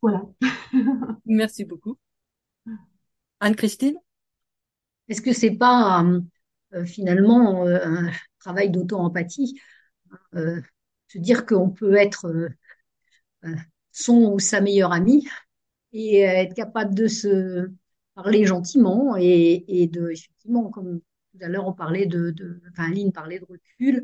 [0.01, 0.23] Voilà.
[1.25, 1.97] Merci beaucoup.
[3.39, 3.97] Anne-Christine?
[5.09, 6.21] Est-ce que c'est pas euh,
[6.73, 9.59] euh, finalement euh, un travail d'auto-empathie,
[10.35, 10.61] euh,
[11.09, 12.49] se dire qu'on peut être
[13.91, 15.27] son ou sa meilleure amie
[15.93, 17.69] et être capable de se
[18.15, 22.91] parler gentiment et, et de effectivement comme tout à l'heure on parlait de, de enfin
[22.91, 24.01] Aline parlait de recul, euh,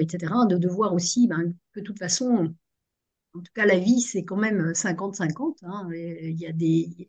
[0.00, 0.46] etc.
[0.48, 2.54] De, de voir aussi ben, que de toute façon
[3.34, 5.58] en tout cas, la vie, c'est quand même 50-50.
[5.62, 5.88] hein.
[5.94, 7.08] Et Il y a des,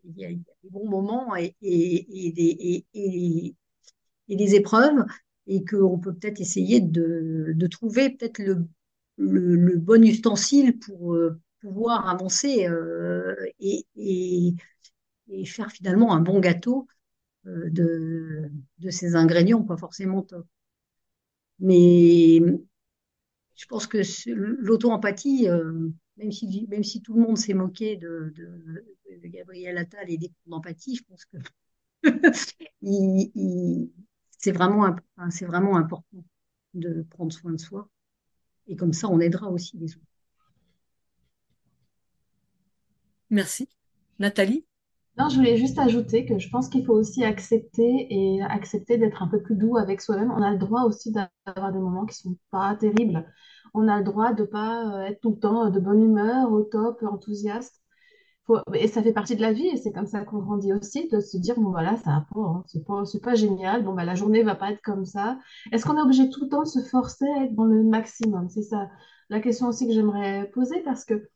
[0.70, 5.04] bons moments et, et, des, et, des épreuves,
[5.46, 12.66] et qu'on peut peut-être essayer de, trouver peut-être le, bon ustensile pour euh, pouvoir avancer
[12.68, 14.54] euh, et,
[15.44, 16.86] faire finalement un bon gâteau
[17.46, 20.46] euh, de, de ces ingrédients, pas forcément top.
[21.60, 22.40] Mais
[23.56, 23.98] je pense que
[24.32, 28.32] l'auto-empathie, euh, même si, même si tout le monde s'est moqué de,
[29.24, 31.36] Gabriel Attal et des cours d'empathie, je pense que
[34.38, 34.96] c'est vraiment,
[35.30, 36.24] c'est vraiment important
[36.74, 37.88] de prendre soin de soi.
[38.66, 40.06] Et comme ça, on aidera aussi les autres.
[43.30, 43.68] Merci.
[44.18, 44.64] Nathalie?
[45.18, 49.22] Non, je voulais juste ajouter que je pense qu'il faut aussi accepter et accepter d'être
[49.22, 50.30] un peu plus doux avec soi-même.
[50.30, 53.26] On a le droit aussi d'avoir des moments qui sont pas terribles.
[53.74, 56.62] On a le droit de pas euh, être tout le temps de bonne humeur, au
[56.62, 57.82] top, enthousiaste.
[58.74, 61.20] Et ça fait partie de la vie et c'est comme ça qu'on grandit aussi, de
[61.20, 62.64] se dire, bon voilà, ça va pas, hein,
[63.06, 65.38] c'est pas, génial, bon bah la journée va pas être comme ça.
[65.70, 68.48] Est-ce qu'on est obligé tout le temps de se forcer à être dans le maximum?
[68.50, 68.90] C'est ça
[69.30, 71.28] la question aussi que j'aimerais poser parce que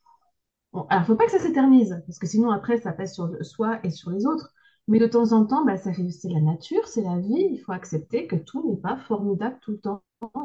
[0.77, 3.79] Bon, alors, faut pas que ça s'éternise, parce que sinon, après, ça pèse sur soi
[3.83, 4.51] et sur les autres.
[4.89, 5.91] Mais de temps en temps, bah, c'est
[6.29, 7.49] la nature, c'est la vie.
[7.51, 10.03] Il faut accepter que tout n'est pas formidable tout le temps,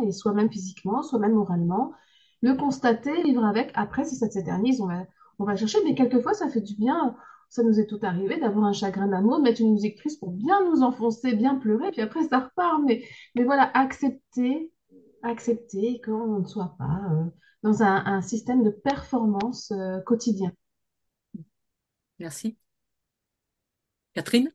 [0.07, 1.91] et soi-même physiquement, soi-même moralement.
[2.41, 3.71] Le constater, vivre avec.
[3.75, 5.05] Après, si ça s'éternise, on va,
[5.37, 5.79] on va chercher.
[5.83, 7.13] Mais quelquefois, ça fait du bien.
[7.49, 10.31] Ça nous est tout arrivé d'avoir un chagrin d'amour, de mettre une musique triste pour
[10.31, 12.81] bien nous enfoncer, bien pleurer, puis après, ça repart.
[12.85, 13.03] Mais,
[13.35, 14.71] mais voilà, accepter,
[15.23, 17.25] accepter qu'on ne soit pas euh,
[17.63, 20.51] dans un, un système de performance euh, quotidien.
[22.19, 22.57] Merci.
[24.13, 24.53] Catherine?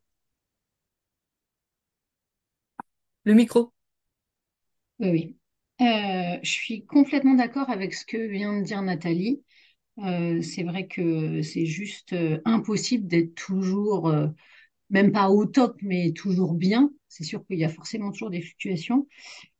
[3.25, 3.73] Le micro.
[4.99, 5.37] Oui, oui.
[5.81, 9.43] Euh, je suis complètement d'accord avec ce que vient de dire Nathalie.
[9.99, 14.27] Euh, c'est vrai que c'est juste euh, impossible d'être toujours, euh,
[14.91, 16.91] même pas au top, mais toujours bien.
[17.09, 19.07] C'est sûr qu'il y a forcément toujours des fluctuations.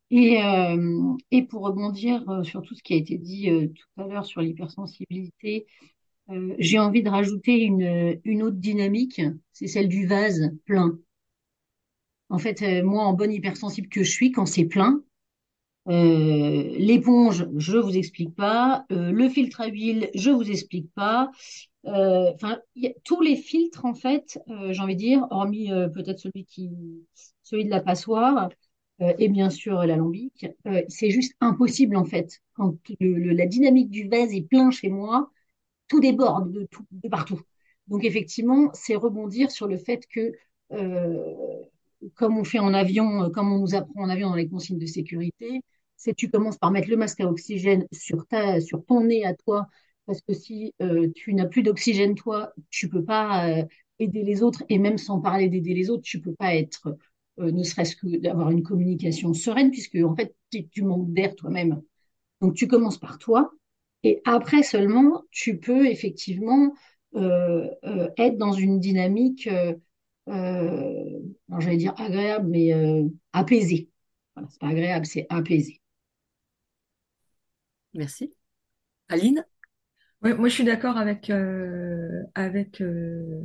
[0.10, 4.02] Et, euh, et pour rebondir euh, sur tout ce qui a été dit euh, tout
[4.02, 5.68] à l'heure sur l'hypersensibilité,
[6.30, 9.22] euh, j'ai envie de rajouter une, une autre dynamique,
[9.54, 10.98] c'est celle du vase plein.
[12.30, 15.02] En fait, euh, moi, en bonne hypersensible que je suis, quand c'est plein,
[15.90, 18.86] euh, l'éponge, je vous explique pas.
[18.92, 21.32] Euh, le filtre à huile, je vous explique pas.
[21.86, 22.60] Enfin,
[23.06, 24.40] tous les filtres, en fait,
[24.72, 26.70] j'ai envie de dire, hormis peut-être celui qui,
[27.44, 28.50] celui de la passoire,
[29.00, 32.42] et bien sûr l'alambic, euh, c'est juste impossible, en fait.
[32.54, 35.32] Quand la dynamique du vase est plein chez moi,
[35.88, 37.42] tout déborde de, tout, de partout.
[37.88, 40.34] Donc, effectivement, c'est rebondir sur le fait que
[40.74, 41.36] euh,
[42.16, 44.80] comme on fait en avion, euh, comme on nous apprend en avion dans les consignes
[44.80, 45.62] de sécurité,
[45.96, 48.26] c'est tu commences par mettre le masque à oxygène sur
[48.88, 49.68] ton nez à toi,
[50.06, 53.64] parce que si euh, tu n'as plus d'oxygène toi, tu peux pas euh,
[54.00, 56.96] aider les autres et même sans parler d'aider les autres, tu peux pas être
[57.40, 60.36] euh, ne serait-ce que d'avoir une communication sereine puisque en fait
[60.72, 61.82] tu, manques d'air toi-même.
[62.42, 63.52] Donc tu commences par toi
[64.04, 66.74] et après seulement tu peux effectivement
[67.16, 69.74] euh, euh, être dans une dynamique, euh,
[70.28, 71.20] euh,
[71.60, 73.90] j'allais dire agréable, mais euh, apaisée.
[74.36, 75.82] Voilà, c'est pas agréable, c'est apaisé.
[77.94, 78.34] Merci.
[79.10, 79.46] Aline?
[80.22, 83.42] Moi, je suis d'accord avec euh, avec euh,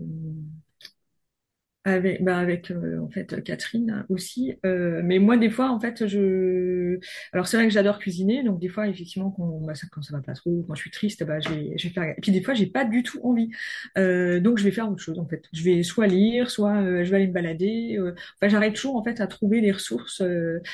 [1.85, 4.55] avec bah euh, en fait Catherine aussi.
[4.65, 6.99] Euh, mais moi, des fois, en fait, je
[7.33, 10.17] alors c'est vrai que j'adore cuisiner, donc des fois, effectivement, quand bah, ça, quand ça
[10.17, 12.05] va pas trop, quand je suis triste, bah je vais je faire.
[12.05, 13.51] Et puis des fois, j'ai pas du tout envie,
[13.99, 15.45] Euh, donc je vais faire autre chose en fait.
[15.53, 17.99] Je vais soit lire, soit euh, je vais aller me balader.
[18.41, 20.23] Enfin, j'arrête toujours en fait à trouver des ressources.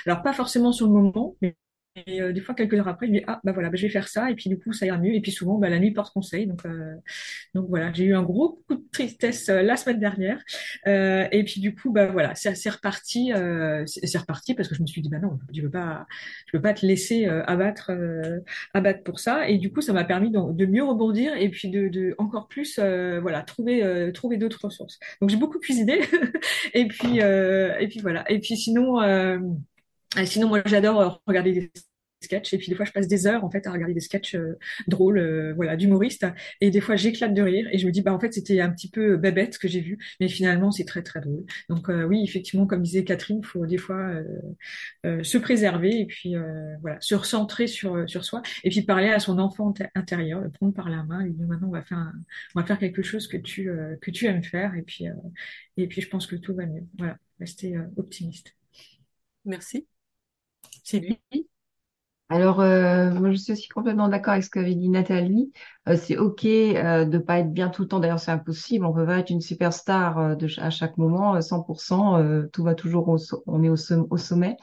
[0.07, 1.57] alors pas forcément sur le moment, mais
[2.07, 3.83] et euh, des fois, quelques heures après, je me dis, ah, bah voilà, bah, je
[3.83, 5.15] vais faire ça, et puis du coup, ça ira mieux.
[5.15, 6.47] Et puis souvent, bah, la nuit porte conseil.
[6.47, 6.95] Donc, euh,
[7.55, 10.43] donc voilà, j'ai eu un gros coup de tristesse euh, la semaine dernière.
[10.87, 14.83] Euh, et puis du coup, bah voilà, c'est reparti, euh, c'est reparti parce que je
[14.83, 16.07] me suis dit, bah non, tu peux pas,
[16.47, 17.93] tu peux pas te laisser euh, abattre,
[18.75, 19.49] abattre pour ça.
[19.49, 22.49] Et du coup, ça m'a permis de, de mieux rebondir et puis de, de encore
[22.49, 24.99] plus, voilà, trouver, trouver d'autres ressources.
[25.21, 26.01] Donc j'ai beaucoup cuisiné.
[26.75, 28.31] et puis, et puis voilà.
[28.31, 28.99] Et puis sinon.
[30.17, 31.71] Et sinon, moi, j'adore euh, regarder des
[32.23, 32.55] sketchs.
[32.55, 34.59] Et puis, des fois, je passe des heures, en fait, à regarder des sketchs euh,
[34.89, 36.27] drôles, euh, voilà, d'humoristes.
[36.61, 37.69] Et des fois, j'éclate de rire.
[37.73, 39.81] Et je me dis, bah, en fait, c'était un petit peu bébête ce que j'ai
[39.81, 39.99] vu.
[40.19, 41.45] Mais finalement, c'est très, très drôle.
[41.69, 44.15] Donc, oui, effectivement, comme disait Catherine, il faut des fois
[45.05, 46.35] se préserver et puis,
[46.81, 48.43] voilà, se recentrer sur, sur soi.
[48.65, 51.47] Et puis, parler à son enfant inté- intérieur, le prendre par la main, lui dire,
[51.47, 52.13] maintenant, on va faire
[52.55, 54.75] on va faire quelque chose que tu, que tu aimes faire.
[54.75, 55.05] Et puis,
[55.77, 56.87] et puis, je pense que tout va mieux.
[56.99, 58.57] Voilà, rester optimiste.
[59.45, 59.87] Merci.
[60.89, 61.21] C'est lui.
[62.31, 65.51] Alors, euh, moi, je suis aussi complètement d'accord avec ce qu'avait dit Nathalie.
[65.89, 68.01] Euh, c'est OK euh, de pas être bien tout le temps.
[68.01, 68.85] D'ailleurs, c'est impossible.
[68.85, 72.19] On peut pas être une superstar euh, de, à chaque moment, euh, 100%.
[72.19, 73.17] euh, tout va toujours au,
[73.47, 74.59] on est au, som- au sommet.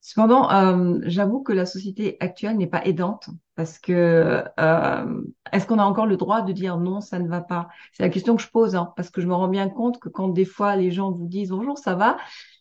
[0.00, 5.78] Cependant, euh, j'avoue que la société actuelle n'est pas aidante parce que euh, est-ce qu'on
[5.80, 7.68] a encore le droit de dire non, ça ne va pas?
[7.92, 10.08] C'est la question que je pose, hein, parce que je me rends bien compte que
[10.08, 12.16] quand des fois les gens vous disent bonjour, ça va,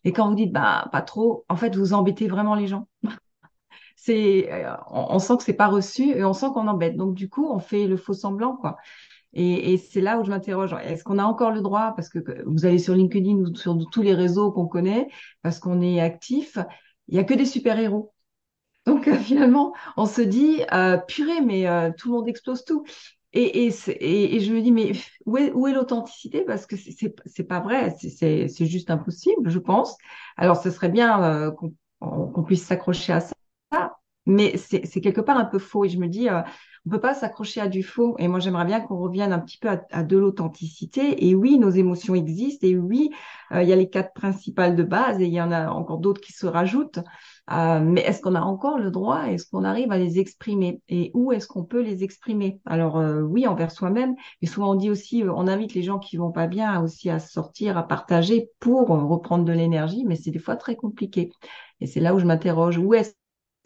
[0.07, 2.87] et quand vous dites bah pas trop, en fait vous embêtez vraiment les gens
[3.95, 6.95] c'est, euh, on, sent que c'est pas reçu et on sent qu'on embête.
[6.95, 8.77] Donc du coup, on fait le faux semblant, quoi.
[9.33, 10.73] Et, c'est là où je m'interroge.
[10.83, 14.01] Est-ce qu'on a encore le droit, parce que vous allez sur LinkedIn ou sur tous
[14.01, 15.09] les réseaux qu'on connaît,
[15.41, 16.57] parce qu'on est actif,
[17.07, 18.13] il y a que des super-héros.
[18.85, 22.85] Donc euh, finalement, on se dit, euh, purée, mais euh, tout le monde explose tout.
[23.39, 24.93] Et, et, et, et je me dis, mais
[25.25, 26.41] où est, où est l'authenticité?
[26.41, 29.95] Parce que c'est pas vrai, c'est juste impossible, je pense.
[30.37, 33.33] Alors, ce serait bien euh, qu'on qu'on puisse s'accrocher à ça,
[34.25, 35.85] mais c'est c'est quelque part un peu faux.
[35.85, 36.41] Et je me dis, euh,
[36.85, 38.15] on peut pas s'accrocher à du faux.
[38.19, 41.27] Et moi, j'aimerais bien qu'on revienne un petit peu à, à de l'authenticité.
[41.27, 42.67] Et oui, nos émotions existent.
[42.67, 43.11] Et oui,
[43.51, 45.99] euh, il y a les quatre principales de base et il y en a encore
[45.99, 46.99] d'autres qui se rajoutent.
[47.49, 49.27] Euh, mais est-ce qu'on a encore le droit?
[49.29, 50.81] Est-ce qu'on arrive à les exprimer?
[50.89, 52.59] Et où est-ce qu'on peut les exprimer?
[52.65, 55.97] Alors euh, oui, envers soi-même, mais souvent on dit aussi, euh, on invite les gens
[55.97, 60.17] qui vont pas bien aussi à sortir, à partager pour euh, reprendre de l'énergie, mais
[60.17, 61.31] c'est des fois très compliqué.
[61.79, 63.13] Et c'est là où je m'interroge, où est-ce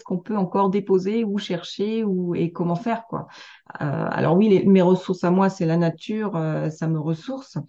[0.06, 3.28] qu'on peut encore déposer, où chercher, où et comment faire, quoi?
[3.68, 6.32] Alors oui, mes ressources à moi, c'est la nature,
[6.72, 7.60] ça me ressource,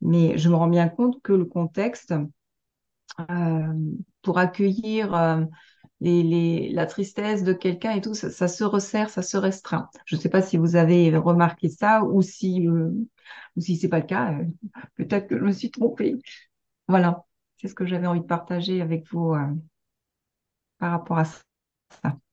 [0.00, 2.14] mais je me rends bien compte que le contexte
[4.22, 5.44] pour accueillir euh,
[6.00, 9.88] les, les, la tristesse de quelqu'un et tout, ça, ça se resserre, ça se restreint.
[10.06, 12.90] Je ne sais pas si vous avez remarqué ça ou si, euh,
[13.56, 14.32] ou si c'est pas le cas.
[14.32, 14.44] euh,
[14.96, 16.16] peut-être que je me suis trompée.
[16.88, 17.24] Voilà,
[17.60, 19.46] c'est ce que j'avais envie de partager avec vous euh,
[20.78, 21.40] par rapport à ça.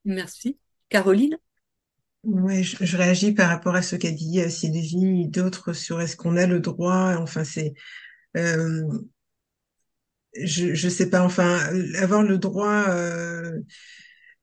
[0.03, 0.59] Merci.
[0.89, 1.37] Caroline?
[2.23, 6.01] Ouais, je, je réagis par rapport à ce qu'a dit euh, Sylvie et d'autres sur
[6.01, 7.73] est-ce qu'on a le droit, enfin c'est
[8.37, 8.83] euh,
[10.35, 11.59] je je sais pas enfin
[11.99, 13.59] avoir le droit euh,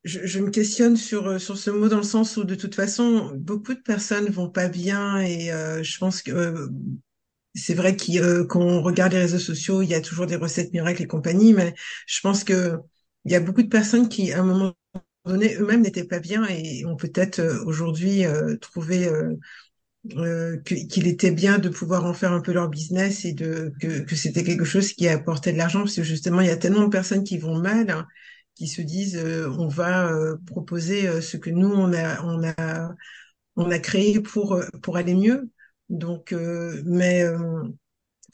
[0.06, 3.32] je, me questionne sur euh, sur ce mot dans le sens où de toute façon
[3.36, 6.68] beaucoup de personnes vont pas bien et euh, je pense que
[7.54, 10.72] c'est vrai euh, quand on regarde les réseaux sociaux il y a toujours des recettes
[10.72, 11.74] miracles et compagnie mais
[12.06, 12.78] je pense que
[13.24, 14.74] il y a beaucoup de personnes qui à un moment
[15.24, 18.24] donné eux-mêmes n'étaient pas bien et ont peut-être aujourd'hui
[18.60, 19.10] trouvé
[20.16, 24.00] euh, qu'il était bien de pouvoir en faire un peu leur business et de que,
[24.00, 26.84] que c'était quelque chose qui apportait de l'argent parce que justement il y a tellement
[26.84, 28.06] de personnes qui vont mal hein,
[28.54, 32.44] qui se disent euh, on va euh, proposer euh, ce que nous on a on
[32.44, 32.94] a
[33.56, 35.50] on a créé pour euh, pour aller mieux
[35.90, 37.24] donc euh, mais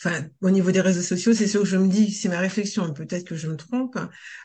[0.05, 2.93] Enfin, au niveau des réseaux sociaux, c'est sûr que je me dis, c'est ma réflexion,
[2.93, 3.97] peut-être que je me trompe.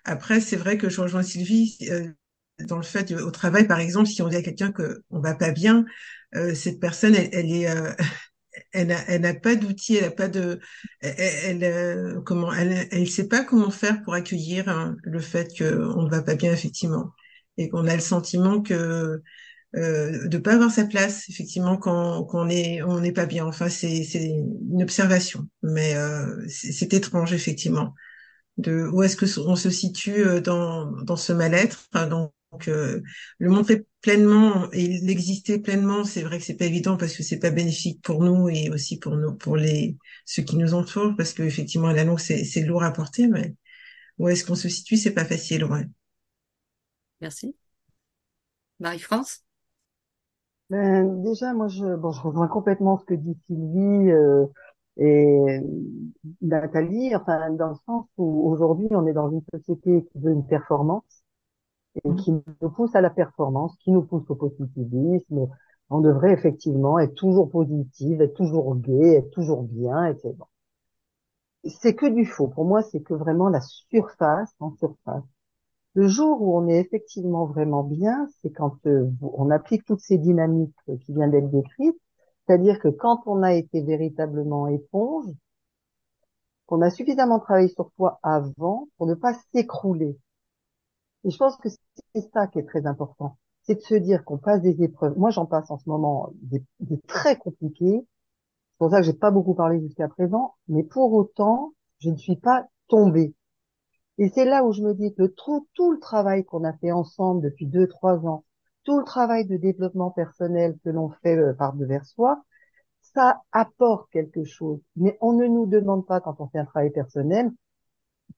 [0.05, 1.77] Après, c'est vrai que je rejoins Sylvie.
[2.67, 5.35] dans le fait au travail, par exemple, si on dit à quelqu'un que on va
[5.35, 5.85] pas bien,
[6.35, 7.91] euh, cette personne, elle, elle est, euh,
[8.71, 10.59] elle n'a elle pas d'outils, elle n'a pas de,
[11.01, 16.03] elle, elle euh, comment, elle, sait pas comment faire pour accueillir hein, le fait qu'on
[16.03, 17.11] ne va pas bien effectivement,
[17.57, 19.21] et qu'on a le sentiment que
[19.75, 23.45] euh, de pas avoir sa place effectivement quand, quand on est on n'est pas bien.
[23.45, 27.93] Enfin, c'est une observation, mais euh, c'est étrange effectivement
[28.57, 31.89] de où est-ce que on se situe dans dans ce mal-être.
[32.51, 33.01] Donc euh,
[33.39, 37.39] le montrer pleinement et l'exister pleinement, c'est vrai que c'est pas évident parce que c'est
[37.39, 41.33] pas bénéfique pour nous et aussi pour nous pour les ceux qui nous entourent parce
[41.33, 43.55] que effectivement la langue c'est c'est lourd à porter, mais
[44.17, 45.87] où est-ce qu'on se situe, c'est pas facile, ouais.
[47.21, 47.55] Merci.
[48.79, 49.43] Marie-France?
[50.69, 54.45] Ben, déjà, moi, je, bon, je rejoins complètement ce que dit Sylvie euh,
[54.97, 55.59] et
[56.41, 60.45] Nathalie, enfin, dans le sens où aujourd'hui, on est dans une société qui veut une
[60.45, 61.16] performance
[62.03, 65.47] et qui nous pousse à la performance, qui nous pousse au positivisme.
[65.89, 70.33] On devrait effectivement être toujours positive, être toujours gai, être toujours bien, etc.
[71.65, 72.47] C'est que du faux.
[72.47, 75.23] Pour moi, c'est que vraiment la surface en surface.
[75.93, 80.17] Le jour où on est effectivement vraiment bien, c'est quand euh, on applique toutes ces
[80.17, 80.75] dynamiques
[81.05, 81.99] qui viennent d'être décrites,
[82.45, 85.25] c'est-à-dire que quand on a été véritablement éponge,
[86.67, 90.17] qu'on a suffisamment travaillé sur soi avant pour ne pas s'écrouler.
[91.23, 91.69] Et je pense que
[92.13, 93.37] c'est ça qui est très important.
[93.63, 95.17] C'est de se dire qu'on passe des épreuves.
[95.17, 97.99] Moi, j'en passe en ce moment des, des très compliqués.
[98.01, 100.55] C'est pour ça que j'ai pas beaucoup parlé jusqu'à présent.
[100.67, 103.33] Mais pour autant, je ne suis pas tombée.
[104.17, 106.91] Et c'est là où je me dis que tout, tout le travail qu'on a fait
[106.91, 108.45] ensemble depuis deux, trois ans,
[108.83, 112.43] tout le travail de développement personnel que l'on fait euh, par devers soi,
[113.01, 114.79] ça apporte quelque chose.
[114.95, 117.51] Mais on ne nous demande pas, quand on fait un travail personnel,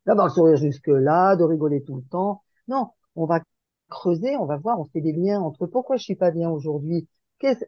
[0.06, 2.44] d'avoir le sourire jusque-là, de rigoler tout le temps.
[2.68, 3.42] Non, on va
[3.90, 7.08] creuser, on va voir, on fait des liens entre pourquoi je suis pas bien aujourd'hui,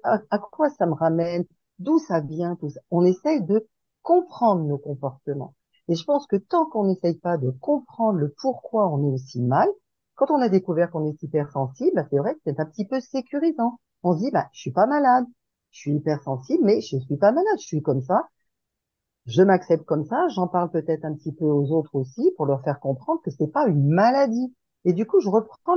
[0.04, 1.46] à, à quoi ça me ramène,
[1.80, 2.80] d'où ça vient, tout ça.
[2.92, 3.68] On essaye de
[4.02, 5.56] comprendre nos comportements.
[5.88, 9.42] Et je pense que tant qu'on n'essaye pas de comprendre le pourquoi on est aussi
[9.42, 9.68] mal,
[10.16, 13.00] quand on a découvert qu'on est hypersensible, bah, c'est vrai que c'est un petit peu
[13.00, 13.80] sécurisant.
[14.04, 15.26] On se dit, bah, je suis pas malade,
[15.72, 18.28] je suis hypersensible, mais je suis pas malade, je suis comme ça.
[19.26, 22.64] Je m'accepte comme ça, j'en parle peut-être un petit peu aux autres aussi pour leur
[22.64, 24.54] faire comprendre que c'est pas une maladie.
[24.86, 25.76] Et du coup, je reprends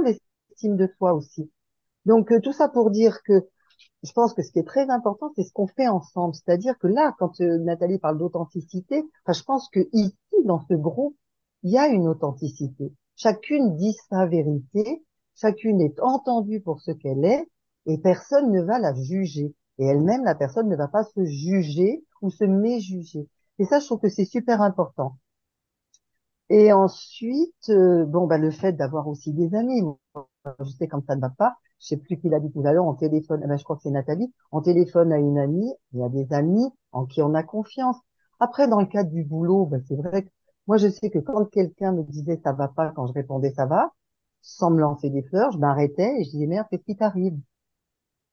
[0.63, 1.51] de soi aussi.
[2.07, 3.47] Donc, euh, tout ça pour dire que
[4.03, 6.35] je pense que ce qui est très important, c'est ce qu'on fait ensemble.
[6.35, 11.17] C'est-à-dire que là, quand euh, Nathalie parle d'authenticité, je pense que ici, dans ce groupe,
[11.63, 12.93] il y a une authenticité.
[13.17, 17.49] Chacune dit sa vérité, chacune est entendue pour ce qu'elle est,
[17.87, 19.55] et personne ne va la juger.
[19.79, 23.29] Et elle-même, la personne ne va pas se juger ou se méjuger.
[23.59, 25.17] Et ça, je trouve que c'est super important.
[26.51, 29.83] Et ensuite, euh, bon, bah, le fait d'avoir aussi des amis.
[30.61, 32.73] Je sais quand ça ne va pas, je sais plus qui l'a dit tout à
[32.73, 35.73] l'heure, on téléphone, eh ben, je crois que c'est Nathalie, on téléphone à une amie,
[35.93, 37.97] il y a des amis en qui on a confiance.
[38.41, 40.29] Après, dans le cadre du boulot, ben, c'est vrai que
[40.67, 43.67] moi, je sais que quand quelqu'un me disait ça va pas, quand je répondais ça
[43.67, 43.93] va,
[44.43, 47.35] sans me lancer des fleurs, je m'arrêtais et je disais merde, qu'est-ce qui t'arrive?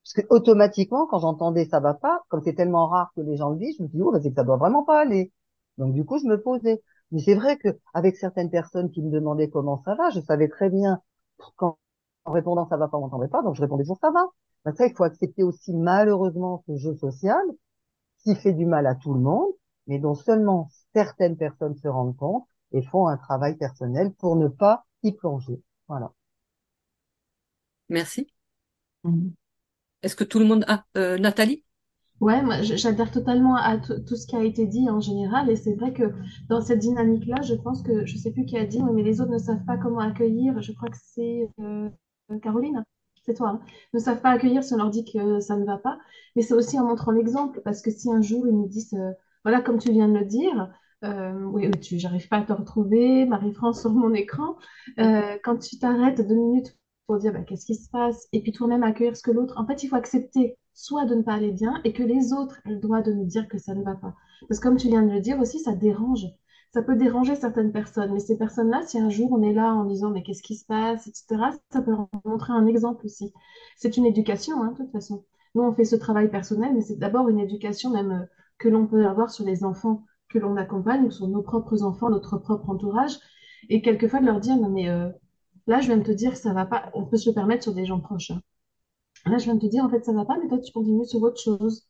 [0.03, 3.49] Parce que automatiquement, quand j'entendais ça va pas, comme c'est tellement rare que les gens
[3.51, 5.31] le disent, je me dis oh, ben, c'est que ça doit vraiment pas aller.
[5.77, 6.81] Donc du coup, je me posais.
[7.11, 10.47] Mais c'est vrai que avec certaines personnes qui me demandaient comment ça va, je savais
[10.49, 11.01] très bien
[11.57, 11.77] quand
[12.25, 14.25] en répondant ça va pas, on m'entendait pas, donc je répondais toujours ça va.
[14.65, 17.41] Ben, ça, il faut accepter aussi malheureusement ce jeu social
[18.23, 19.51] qui fait du mal à tout le monde,
[19.87, 24.47] mais dont seulement certaines personnes se rendent compte et font un travail personnel pour ne
[24.47, 25.61] pas y plonger.
[25.87, 26.11] Voilà.
[27.89, 28.27] Merci.
[29.03, 29.31] Mm-hmm.
[30.03, 31.63] Est-ce que tout le monde a euh, Nathalie?
[32.21, 35.73] Ouais, moi j'adhère totalement à tout ce qui a été dit en général et c'est
[35.73, 36.03] vrai que
[36.49, 39.31] dans cette dynamique-là, je pense que je sais plus qui a dit, mais les autres
[39.31, 40.61] ne savent pas comment accueillir.
[40.61, 41.89] Je crois que c'est euh,
[42.39, 42.83] Caroline,
[43.23, 43.61] c'est toi, hein,
[43.93, 45.99] ne savent pas accueillir si on leur dit que ça ne va pas.
[46.35, 49.11] Mais c'est aussi en montrant l'exemple, parce que si un jour ils nous disent, euh,
[49.43, 50.71] voilà, comme tu viens de le dire,
[51.03, 54.55] euh, oui, tu, j'arrive pas à te retrouver, Marie-France sur mon écran,
[54.99, 56.77] euh, quand tu t'arrêtes deux minutes
[57.07, 59.65] pour dire bah, qu'est-ce qui se passe, et puis toi-même accueillir ce que l'autre, en
[59.65, 62.79] fait, il faut accepter soit de ne pas aller bien, et que les autres elles
[62.79, 64.15] doivent de nous dire que ça ne va pas.
[64.47, 66.25] Parce que comme tu viens de le dire aussi, ça dérange
[66.73, 68.13] ça peut déranger certaines personnes.
[68.13, 70.65] Mais ces personnes-là, si un jour on est là en disant mais qu'est-ce qui se
[70.65, 71.95] passe, etc., ça peut
[72.25, 73.33] montrer un exemple aussi.
[73.77, 75.25] C'est une éducation, hein, de toute façon.
[75.55, 78.25] Nous, on fait ce travail personnel, mais c'est d'abord une éducation même euh,
[78.57, 82.09] que l'on peut avoir sur les enfants que l'on accompagne, ou sur nos propres enfants,
[82.09, 83.19] notre propre entourage,
[83.69, 85.09] et quelquefois de leur dire non mais euh,
[85.67, 86.89] là, je viens de te dire que ça va pas.
[86.93, 88.31] On peut se le permettre sur des gens proches.
[88.31, 88.41] Hein.
[89.25, 91.05] Là, je viens de te dire en fait ça va pas, mais toi tu continues
[91.05, 91.87] sur autre chose.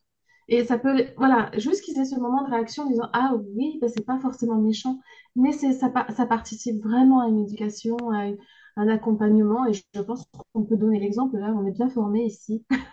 [0.48, 3.78] Et ça peut, voilà, juste qu'ils aient ce moment de réaction en disant, ah oui,
[3.80, 4.98] ben, c'est pas forcément méchant,
[5.36, 8.28] mais c'est, ça, pa- ça participe vraiment à une éducation, à
[8.76, 12.24] un accompagnement, et je, je pense qu'on peut donner l'exemple, là, on est bien formés
[12.24, 12.64] ici.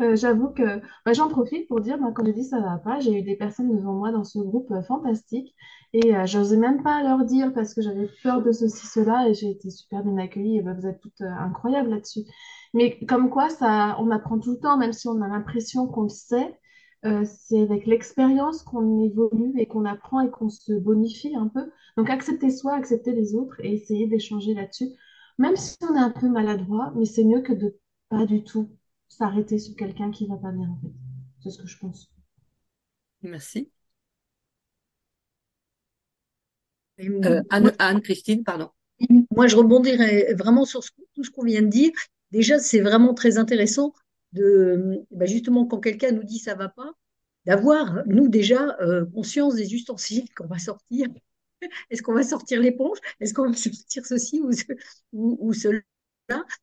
[0.00, 3.18] Euh, j'avoue que bah, j'en profite pour dire, quand j'ai dit ça va pas, j'ai
[3.18, 5.54] eu des personnes devant moi dans ce groupe euh, fantastique
[5.92, 9.34] et euh, j'osais même pas leur dire parce que j'avais peur de ceci, cela et
[9.34, 12.20] j'ai été super bien accueillie et bah, vous êtes toutes euh, incroyables là-dessus.
[12.74, 16.04] Mais comme quoi, ça, on apprend tout le temps, même si on a l'impression qu'on
[16.04, 16.58] le sait,
[17.04, 21.70] euh, c'est avec l'expérience qu'on évolue et qu'on apprend et qu'on se bonifie un peu.
[21.96, 24.88] Donc accepter soi, accepter les autres et essayer d'échanger là-dessus.
[25.38, 27.78] Même si on est un peu maladroit, mais c'est mieux que de
[28.08, 28.70] pas du tout
[29.08, 30.92] s'arrêter sur quelqu'un qui va pas bien, en fait.
[31.42, 32.10] C'est ce que je pense.
[33.22, 33.70] Merci.
[36.91, 36.91] Et
[37.26, 38.68] Euh, moi, Anne, Anne-Christine, pardon.
[39.30, 41.92] moi, je rebondirais vraiment sur ce- tout ce qu'on vient de dire.
[42.32, 43.94] Déjà, c'est vraiment très intéressant
[44.32, 46.92] de, bah, justement, quand quelqu'un nous dit ça va pas,
[47.46, 51.08] d'avoir, nous, déjà, euh, conscience des ustensiles qu'on va sortir.
[51.90, 52.98] Est-ce qu'on va sortir l'éponge?
[53.20, 54.64] Est-ce qu'on va sortir ceci ou, ce-
[55.12, 55.80] ou, ou cela?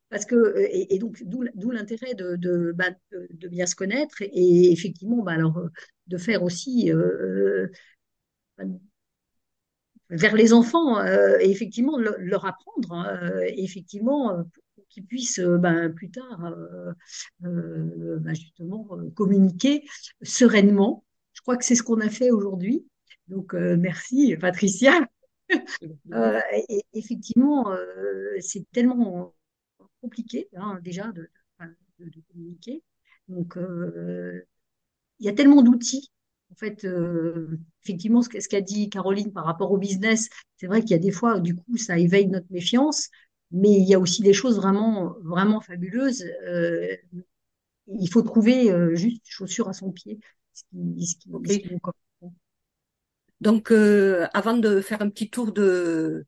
[0.09, 3.75] Parce que, euh, et, et donc, d'où l'intérêt de, de, bah, de, de bien se
[3.75, 5.69] connaître et effectivement, bah, alors, euh,
[6.07, 7.67] de faire aussi euh,
[8.59, 8.65] euh,
[10.09, 14.43] vers les enfants euh, et effectivement le- leur apprendre, hein, euh, effectivement, euh,
[14.75, 16.39] pour qu'ils puissent ben, plus tard
[17.39, 19.83] ben, justement communiquer
[20.21, 21.03] sereinement.
[21.33, 22.85] Je crois que c'est ce qu'on a fait aujourd'hui.
[23.27, 24.93] Donc, euh, merci, Patricia.
[26.13, 26.39] Euh,
[26.69, 29.33] et, effectivement, euh, c'est tellement
[30.01, 31.29] compliqué hein, déjà de,
[31.99, 32.83] de- de communiquer.
[33.27, 34.45] Donc, euh,
[35.19, 36.11] il y a tellement d'outils.
[36.51, 40.91] En fait, euh, effectivement, ce qu'a dit Caroline par rapport au business, c'est vrai qu'il
[40.91, 43.09] y a des fois, du coup, ça éveille notre méfiance,
[43.51, 46.23] mais il y a aussi des choses vraiment, vraiment fabuleuses.
[46.47, 46.87] Euh,
[47.87, 50.19] il faut trouver euh, juste chaussure à son pied,
[50.53, 51.49] ce qui, ce qui, Ok.
[51.51, 52.33] ce qui nous correspond.
[53.41, 56.25] Donc, euh, avant de faire un petit tour de,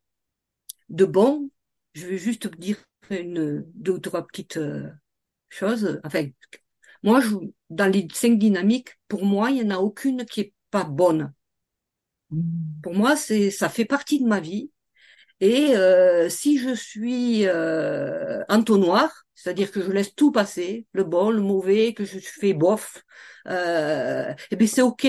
[0.89, 1.49] de bons,
[1.95, 2.77] je vais juste dire
[3.11, 4.89] une, deux ou trois petites euh,
[5.49, 6.01] choses.
[6.05, 6.27] Enfin,
[7.03, 7.35] moi, je,
[7.69, 11.33] dans les cinq dynamiques, pour moi, il n'y en a aucune qui est pas bonne.
[12.83, 14.71] Pour moi, c'est, ça fait partie de ma vie.
[15.41, 21.31] Et euh, si je suis euh, entonnoir, c'est-à-dire que je laisse tout passer, le bon,
[21.31, 23.03] le mauvais, que je fais bof,
[23.47, 25.07] euh, eh bien c'est ok.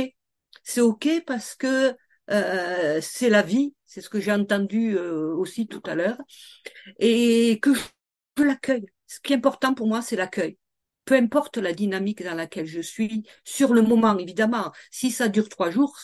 [0.64, 1.94] C'est ok parce que
[2.30, 6.18] euh, c'est la vie, c'est ce que j'ai entendu euh, aussi tout à l'heure,
[6.98, 8.86] et que je l'accueille.
[9.08, 10.58] Ce qui est important pour moi, c'est l'accueil.
[11.04, 14.72] Peu importe la dynamique dans laquelle je suis, sur le moment, évidemment.
[14.90, 15.98] Si ça dure trois jours,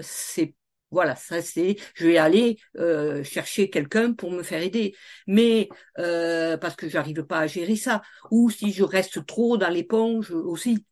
[0.00, 0.54] c'est
[0.90, 4.94] voilà, ça c'est, je vais aller euh, chercher quelqu'un pour me faire aider,
[5.26, 5.68] mais
[5.98, 10.30] euh, parce que j'arrive pas à gérer ça, ou si je reste trop dans l'éponge
[10.30, 10.86] aussi.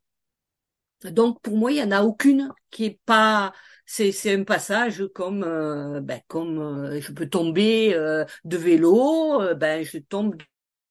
[1.04, 3.52] Donc pour moi, il y en a aucune qui est pas,
[3.84, 7.94] c'est c'est un passage comme euh, ben comme je peux tomber
[8.44, 10.36] de vélo, ben je tombe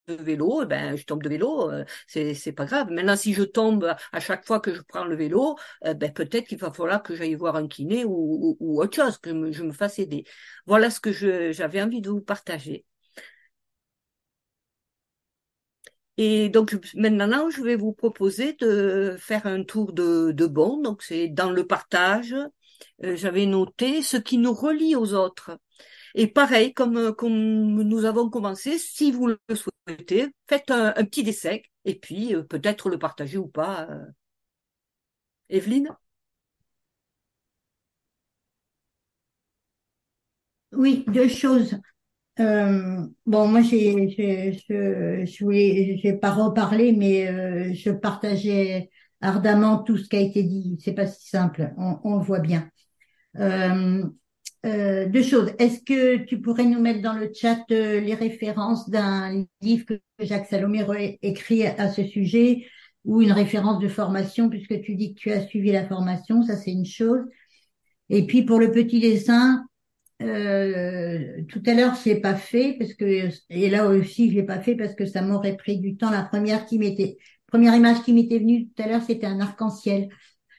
[0.07, 2.89] de vélo, eh ben je tombe de vélo, euh, c'est c'est pas grave.
[2.91, 6.47] Maintenant, si je tombe à chaque fois que je prends le vélo, euh, ben peut-être
[6.47, 9.99] qu'il va falloir que j'aille voir un kiné ou, autre chose, que je me fasse
[9.99, 10.25] aider.
[10.65, 11.11] Voilà ce que
[11.53, 12.85] j'avais envie de vous partager.
[16.17, 20.81] Et donc maintenant, je vais vous proposer de faire un tour de, de bon.
[20.81, 22.35] Donc c'est dans le partage.
[23.03, 25.57] Euh, j'avais noté ce qui nous relie aux autres.
[26.15, 31.63] Et pareil, comme, comme nous avons commencé, si vous le souhaitez, faites un, petit essai
[31.85, 33.87] et puis euh, peut-être le partager ou pas.
[33.89, 34.05] euh.
[35.49, 35.95] Evelyne?
[40.71, 41.75] Oui, deux choses.
[42.39, 48.89] Euh, bon, moi, j'ai, j'ai, je, je voulais, j'ai pas reparlé, mais euh, je partageais
[49.21, 50.77] ardemment tout ce qui a été dit.
[50.83, 52.69] C'est pas si simple, on, on le voit bien.
[53.37, 54.03] Euh,
[54.65, 55.51] euh, deux choses.
[55.59, 59.99] Est-ce que tu pourrais nous mettre dans le chat euh, les références d'un livre que
[60.19, 62.65] Jacques Salomé écrit à ce sujet
[63.03, 66.55] ou une référence de formation, puisque tu dis que tu as suivi la formation, ça
[66.55, 67.19] c'est une chose.
[68.09, 69.65] Et puis pour le petit dessin,
[70.21, 74.43] euh, tout à l'heure, je l'ai pas fait parce que et là aussi, je l'ai
[74.43, 76.09] pas fait parce que ça m'aurait pris du temps.
[76.09, 80.07] La première qui m'était, première image qui m'était venue tout à l'heure, c'était un arc-en-ciel.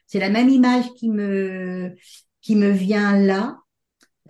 [0.07, 1.95] C'est la même image qui me
[2.43, 3.64] qui me vient là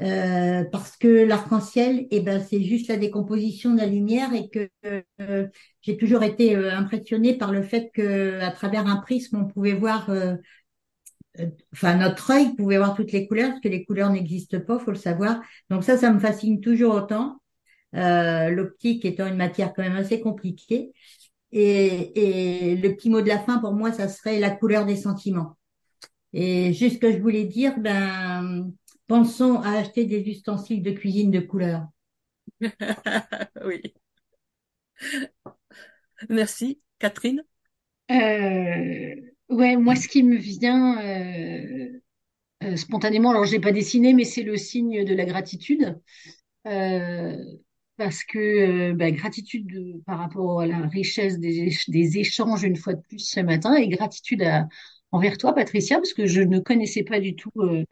[0.01, 4.69] euh, parce que l'arc-en-ciel, eh ben, c'est juste la décomposition de la lumière et que
[5.21, 5.47] euh,
[5.83, 9.75] j'ai toujours été euh, impressionnée par le fait que à travers un prisme, on pouvait
[9.75, 10.35] voir euh,
[11.41, 14.79] euh, enfin notre œil pouvait voir toutes les couleurs parce que les couleurs n'existent pas,
[14.79, 15.41] faut le savoir.
[15.71, 17.41] Donc ça, ça me fascine toujours autant.
[17.93, 20.93] L'optique étant une matière quand même assez compliquée.
[21.53, 24.97] Et, et le petit mot de la fin pour moi, ça serait la couleur des
[24.97, 25.57] sentiments.
[26.33, 28.73] Et juste ce que je voulais dire, ben,
[29.07, 31.89] pensons à acheter des ustensiles de cuisine de couleur.
[33.65, 33.95] oui.
[36.29, 36.81] Merci.
[36.99, 37.43] Catherine
[38.11, 39.15] euh,
[39.51, 42.01] Ouais, moi, ce qui me vient euh,
[42.65, 46.01] euh, spontanément, alors je n'ai pas dessiné, mais c'est le signe de la gratitude.
[46.69, 47.37] Euh,
[47.97, 52.77] parce que bah, gratitude de- par rapport à la richesse des, éch- des échanges une
[52.77, 54.69] fois de plus ce matin et gratitude à-
[55.15, 57.85] envers toi, Patricia, parce que je ne connaissais pas du tout euh,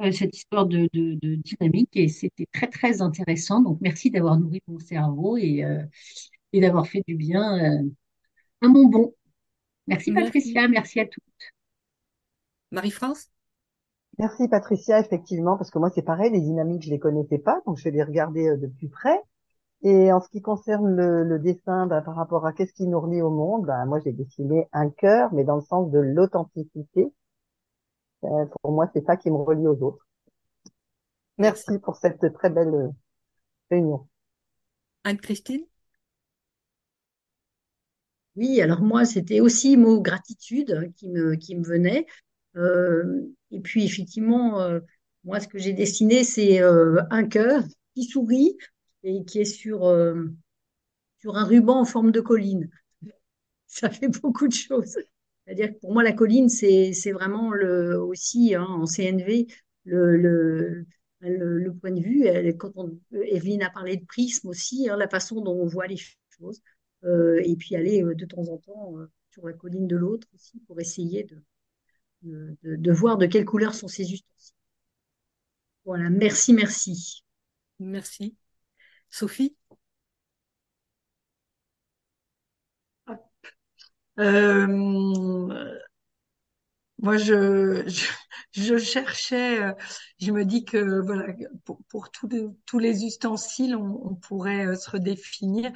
[0.00, 3.62] euh, cette histoire de, de, de dynamique et c'était très, très intéressant.
[3.62, 5.82] Donc, merci d'avoir nourri mon cerveau et, euh,
[6.52, 7.82] et d'avoir fait du bien euh,
[8.60, 9.14] à mon bon.
[9.86, 10.32] Merci, Merci.
[10.32, 10.68] Patricia.
[10.68, 11.20] Merci à tous.
[12.72, 13.30] Marie-France?
[14.18, 17.76] Merci Patricia, effectivement, parce que moi c'est pareil, les dynamiques je les connaissais pas, donc
[17.78, 19.18] je vais les regarder de plus près.
[19.82, 23.00] Et en ce qui concerne le, le dessin, bah, par rapport à qu'est-ce qui nous
[23.00, 27.12] relie au monde, bah, moi j'ai dessiné un cœur, mais dans le sens de l'authenticité.
[28.24, 30.06] Euh, pour moi, c'est ça qui me relie aux autres.
[31.38, 32.88] Merci pour cette très belle euh,
[33.70, 34.08] réunion.
[35.04, 35.64] Anne-Christine?
[38.36, 42.06] Oui, alors moi, c'était aussi mot gratitude qui me, qui me venait.
[42.56, 44.80] Euh, et puis, effectivement, euh,
[45.24, 47.62] moi, ce que j'ai dessiné, c'est euh, un cœur
[47.94, 48.56] qui sourit
[49.06, 50.24] et qui est sur, euh,
[51.18, 52.70] sur un ruban en forme de colline.
[53.66, 54.98] Ça fait beaucoup de choses.
[55.46, 59.46] C'est-à-dire que pour moi, la colline, c'est, vraiment le, aussi, hein, en CNV,
[59.84, 60.86] le, le,
[61.20, 62.26] le, point de vue.
[62.58, 65.98] Quand on, Evelyne a parlé de prisme aussi, hein, la façon dont on voit les
[65.98, 66.62] choses.
[67.04, 68.94] Euh, et puis aller euh, de temps en temps
[69.30, 71.42] sur la colline de l'autre aussi pour essayer de,
[72.22, 74.54] de- de voir de quelle couleur sont ces ustensiles.
[75.86, 77.24] Voilà, merci, merci.
[77.78, 78.36] Merci.
[79.16, 79.56] Sophie?
[84.18, 84.66] Euh,
[86.98, 87.84] moi, je,
[88.52, 89.72] je, cherchais, euh,
[90.18, 91.26] je me dis que voilà,
[91.90, 95.72] pour, tous les, ustensiles, on, on pourrait euh, se redéfinir.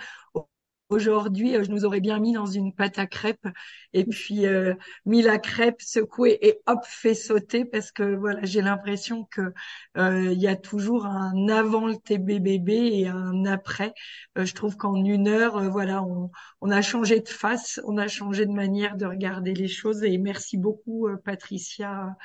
[0.91, 3.47] Aujourd'hui, euh, je nous aurais bien mis dans une pâte à crêpes
[3.93, 4.75] et puis euh,
[5.07, 9.53] mis la crêpe secouée et hop fait sauter parce que voilà, j'ai l'impression que
[9.97, 13.95] euh, il y a toujours un avant le TBBB et un après.
[14.37, 18.09] Euh, je trouve qu'en une heure, voilà, on, on a changé de face, on a
[18.09, 22.17] changé de manière de regarder les choses et merci beaucoup Patricia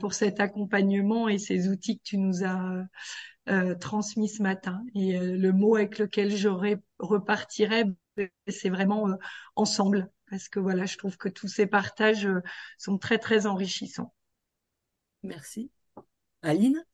[0.00, 2.82] pour cet accompagnement et ces outils que tu nous as
[3.48, 4.82] euh, transmis ce matin.
[4.94, 7.84] Et euh, le mot avec lequel je ré- repartirais,
[8.48, 9.14] c'est vraiment euh,
[9.56, 12.28] ensemble, parce que voilà, je trouve que tous ces partages
[12.78, 14.14] sont très très enrichissants.
[15.22, 15.70] Merci.
[16.42, 16.84] Aline?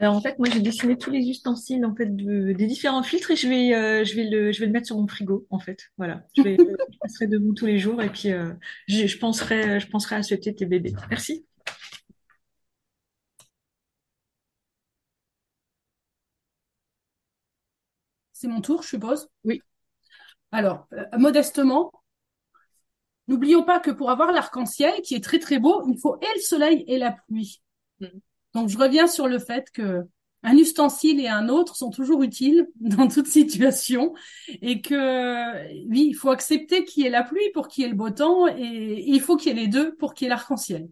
[0.00, 3.32] Alors en fait, moi j'ai dessiné tous les ustensiles en fait de- des différents filtres
[3.32, 5.58] et je vais euh, je vais le je vais le mettre sur mon frigo en
[5.58, 5.90] fait.
[5.96, 6.56] Voilà, je vais
[6.92, 8.52] je passerai debout tous les jours et puis euh,
[8.86, 10.94] je, je penserai je penserai à ce tes bébés.
[11.10, 11.46] Merci.
[18.38, 19.28] C'est mon tour, je suppose.
[19.42, 19.62] Oui.
[20.52, 21.90] Alors, euh, modestement,
[23.26, 26.40] n'oublions pas que pour avoir l'arc-en-ciel, qui est très très beau, il faut et le
[26.40, 27.60] soleil et la pluie.
[28.54, 30.04] Donc, je reviens sur le fait que
[30.44, 34.14] un ustensile et un autre sont toujours utiles dans toute situation
[34.62, 37.90] et que oui, il faut accepter qu'il y ait la pluie pour qu'il y ait
[37.90, 40.30] le beau temps et il faut qu'il y ait les deux pour qu'il y ait
[40.30, 40.88] l'arc-en-ciel.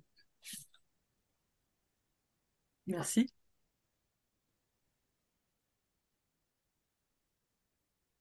[2.86, 3.28] Merci.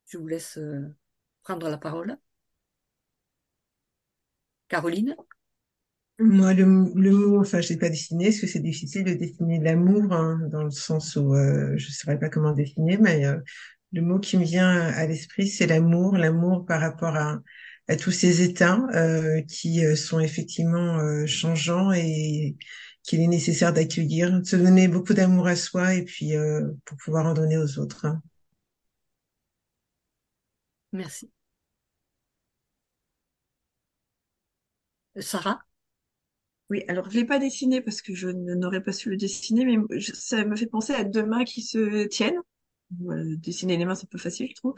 [0.07, 0.95] Je vous laisse euh,
[1.43, 2.17] prendre la parole.
[4.67, 5.15] Caroline?
[6.17, 6.63] Moi, le,
[6.95, 10.39] le mot, enfin, je l'ai pas dessiné, parce que c'est difficile de dessiner l'amour, hein,
[10.49, 13.37] dans le sens où euh, je ne saurais pas comment dessiner, mais euh,
[13.91, 17.41] le mot qui me vient à l'esprit, c'est l'amour, l'amour par rapport à,
[17.89, 22.55] à tous ces états euh, qui euh, sont effectivement euh, changeants et
[23.03, 26.33] qu'il est nécessaire d'accueillir, de se donner beaucoup d'amour à soi et puis
[26.85, 28.05] pour pouvoir en donner aux autres.
[28.05, 28.21] hein.
[30.95, 31.31] Merci.
[35.19, 35.65] Sarah?
[36.71, 39.99] Oui, alors je l'ai pas dessiné parce que je n'aurais pas su le dessiner, mais
[40.13, 42.39] ça me fait penser à deux mains qui se tiennent.
[42.91, 44.73] Dessiner les mains, c'est peu facile, je trouve.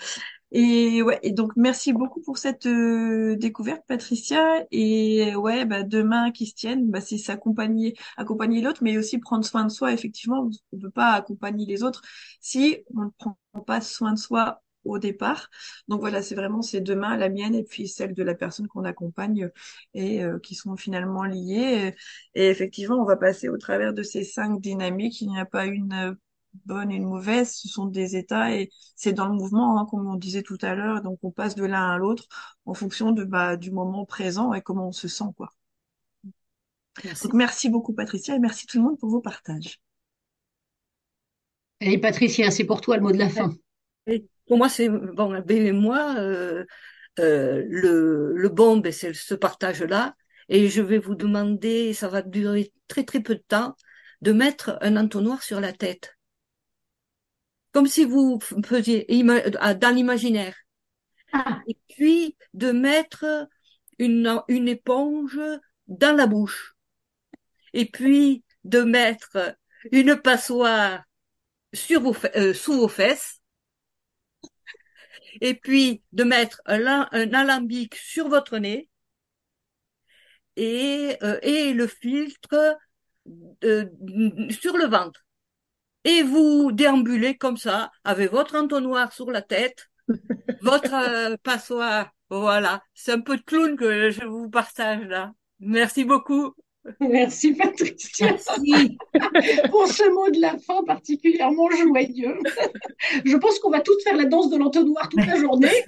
[0.51, 4.65] Et ouais, donc merci beaucoup pour cette euh, découverte, Patricia.
[4.71, 9.19] Et ouais, bah, deux mains qui se tiennent, bah, c'est s'accompagner, accompagner l'autre, mais aussi
[9.19, 9.93] prendre soin de soi.
[9.93, 12.01] Effectivement, on peut pas accompagner les autres
[12.41, 13.37] si on ne prend
[13.67, 15.49] pas soin de soi au départ.
[15.87, 18.67] Donc voilà, c'est vraiment ces deux mains, la mienne et puis celle de la personne
[18.67, 19.49] qu'on accompagne
[19.93, 21.93] et euh, qui sont finalement liées.
[22.33, 25.21] Et, et effectivement, on va passer au travers de ces cinq dynamiques.
[25.21, 26.13] Il n'y a pas une euh,
[26.65, 30.07] bonne et une mauvaise, ce sont des états et c'est dans le mouvement, hein, comme
[30.07, 31.01] on disait tout à l'heure.
[31.01, 32.27] Donc on passe de l'un à l'autre
[32.65, 35.53] en fonction de bah, du moment présent et comment on se sent, quoi.
[37.03, 37.23] Merci.
[37.23, 39.79] Donc merci beaucoup Patricia et merci tout le monde pour vos partages.
[41.81, 43.51] Et Patricia, c'est pour toi le mot de la fin.
[44.47, 45.39] Pour moi, c'est bon.
[45.41, 46.65] Ben, moi, euh,
[47.19, 50.15] euh, le, le bon, ben, c'est ce partage-là.
[50.49, 53.75] Et je vais vous demander, ça va durer très très peu de temps,
[54.21, 56.17] de mettre un entonnoir sur la tête.
[57.71, 60.55] Comme si vous faisiez ima- dans l'imaginaire.
[61.67, 63.47] Et puis de mettre
[63.99, 65.39] une, une éponge
[65.87, 66.75] dans la bouche.
[67.73, 69.55] Et puis de mettre
[69.91, 71.03] une passoire
[71.73, 73.41] sur vos, euh, sous vos fesses.
[75.41, 78.89] Et puis de mettre un, la- un alambic sur votre nez.
[80.55, 82.77] Et, euh, et le filtre
[83.63, 83.85] euh,
[84.51, 85.25] sur le ventre.
[86.05, 89.87] Et vous déambulez comme ça, avec votre entonnoir sur la tête,
[90.61, 92.11] votre euh, passoire.
[92.29, 95.33] Voilà, c'est un peu de clown que je vous partage là.
[95.59, 96.55] Merci beaucoup.
[96.99, 98.97] Merci Patricia Merci.
[99.69, 102.37] pour ce mot de la fin particulièrement joyeux.
[103.25, 105.83] Je pense qu'on va toutes faire la danse de l'entonnoir toute la journée.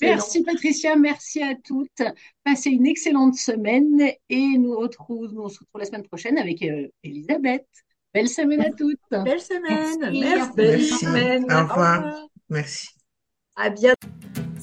[0.00, 2.02] Merci Patricia, merci à toutes.
[2.44, 4.00] Passez une excellente semaine
[4.30, 7.66] et nous retrouvons, nous on se retrouve la semaine prochaine avec euh, Elisabeth.
[8.14, 8.98] Belle semaine à toutes.
[9.10, 9.98] Belle semaine.
[10.00, 10.20] Merci.
[10.20, 10.50] Merci.
[10.56, 11.04] Merci.
[11.04, 11.44] semaine.
[11.44, 11.96] Au revoir.
[11.96, 12.28] revoir.
[12.48, 12.88] Merci.
[13.56, 14.08] À bientôt.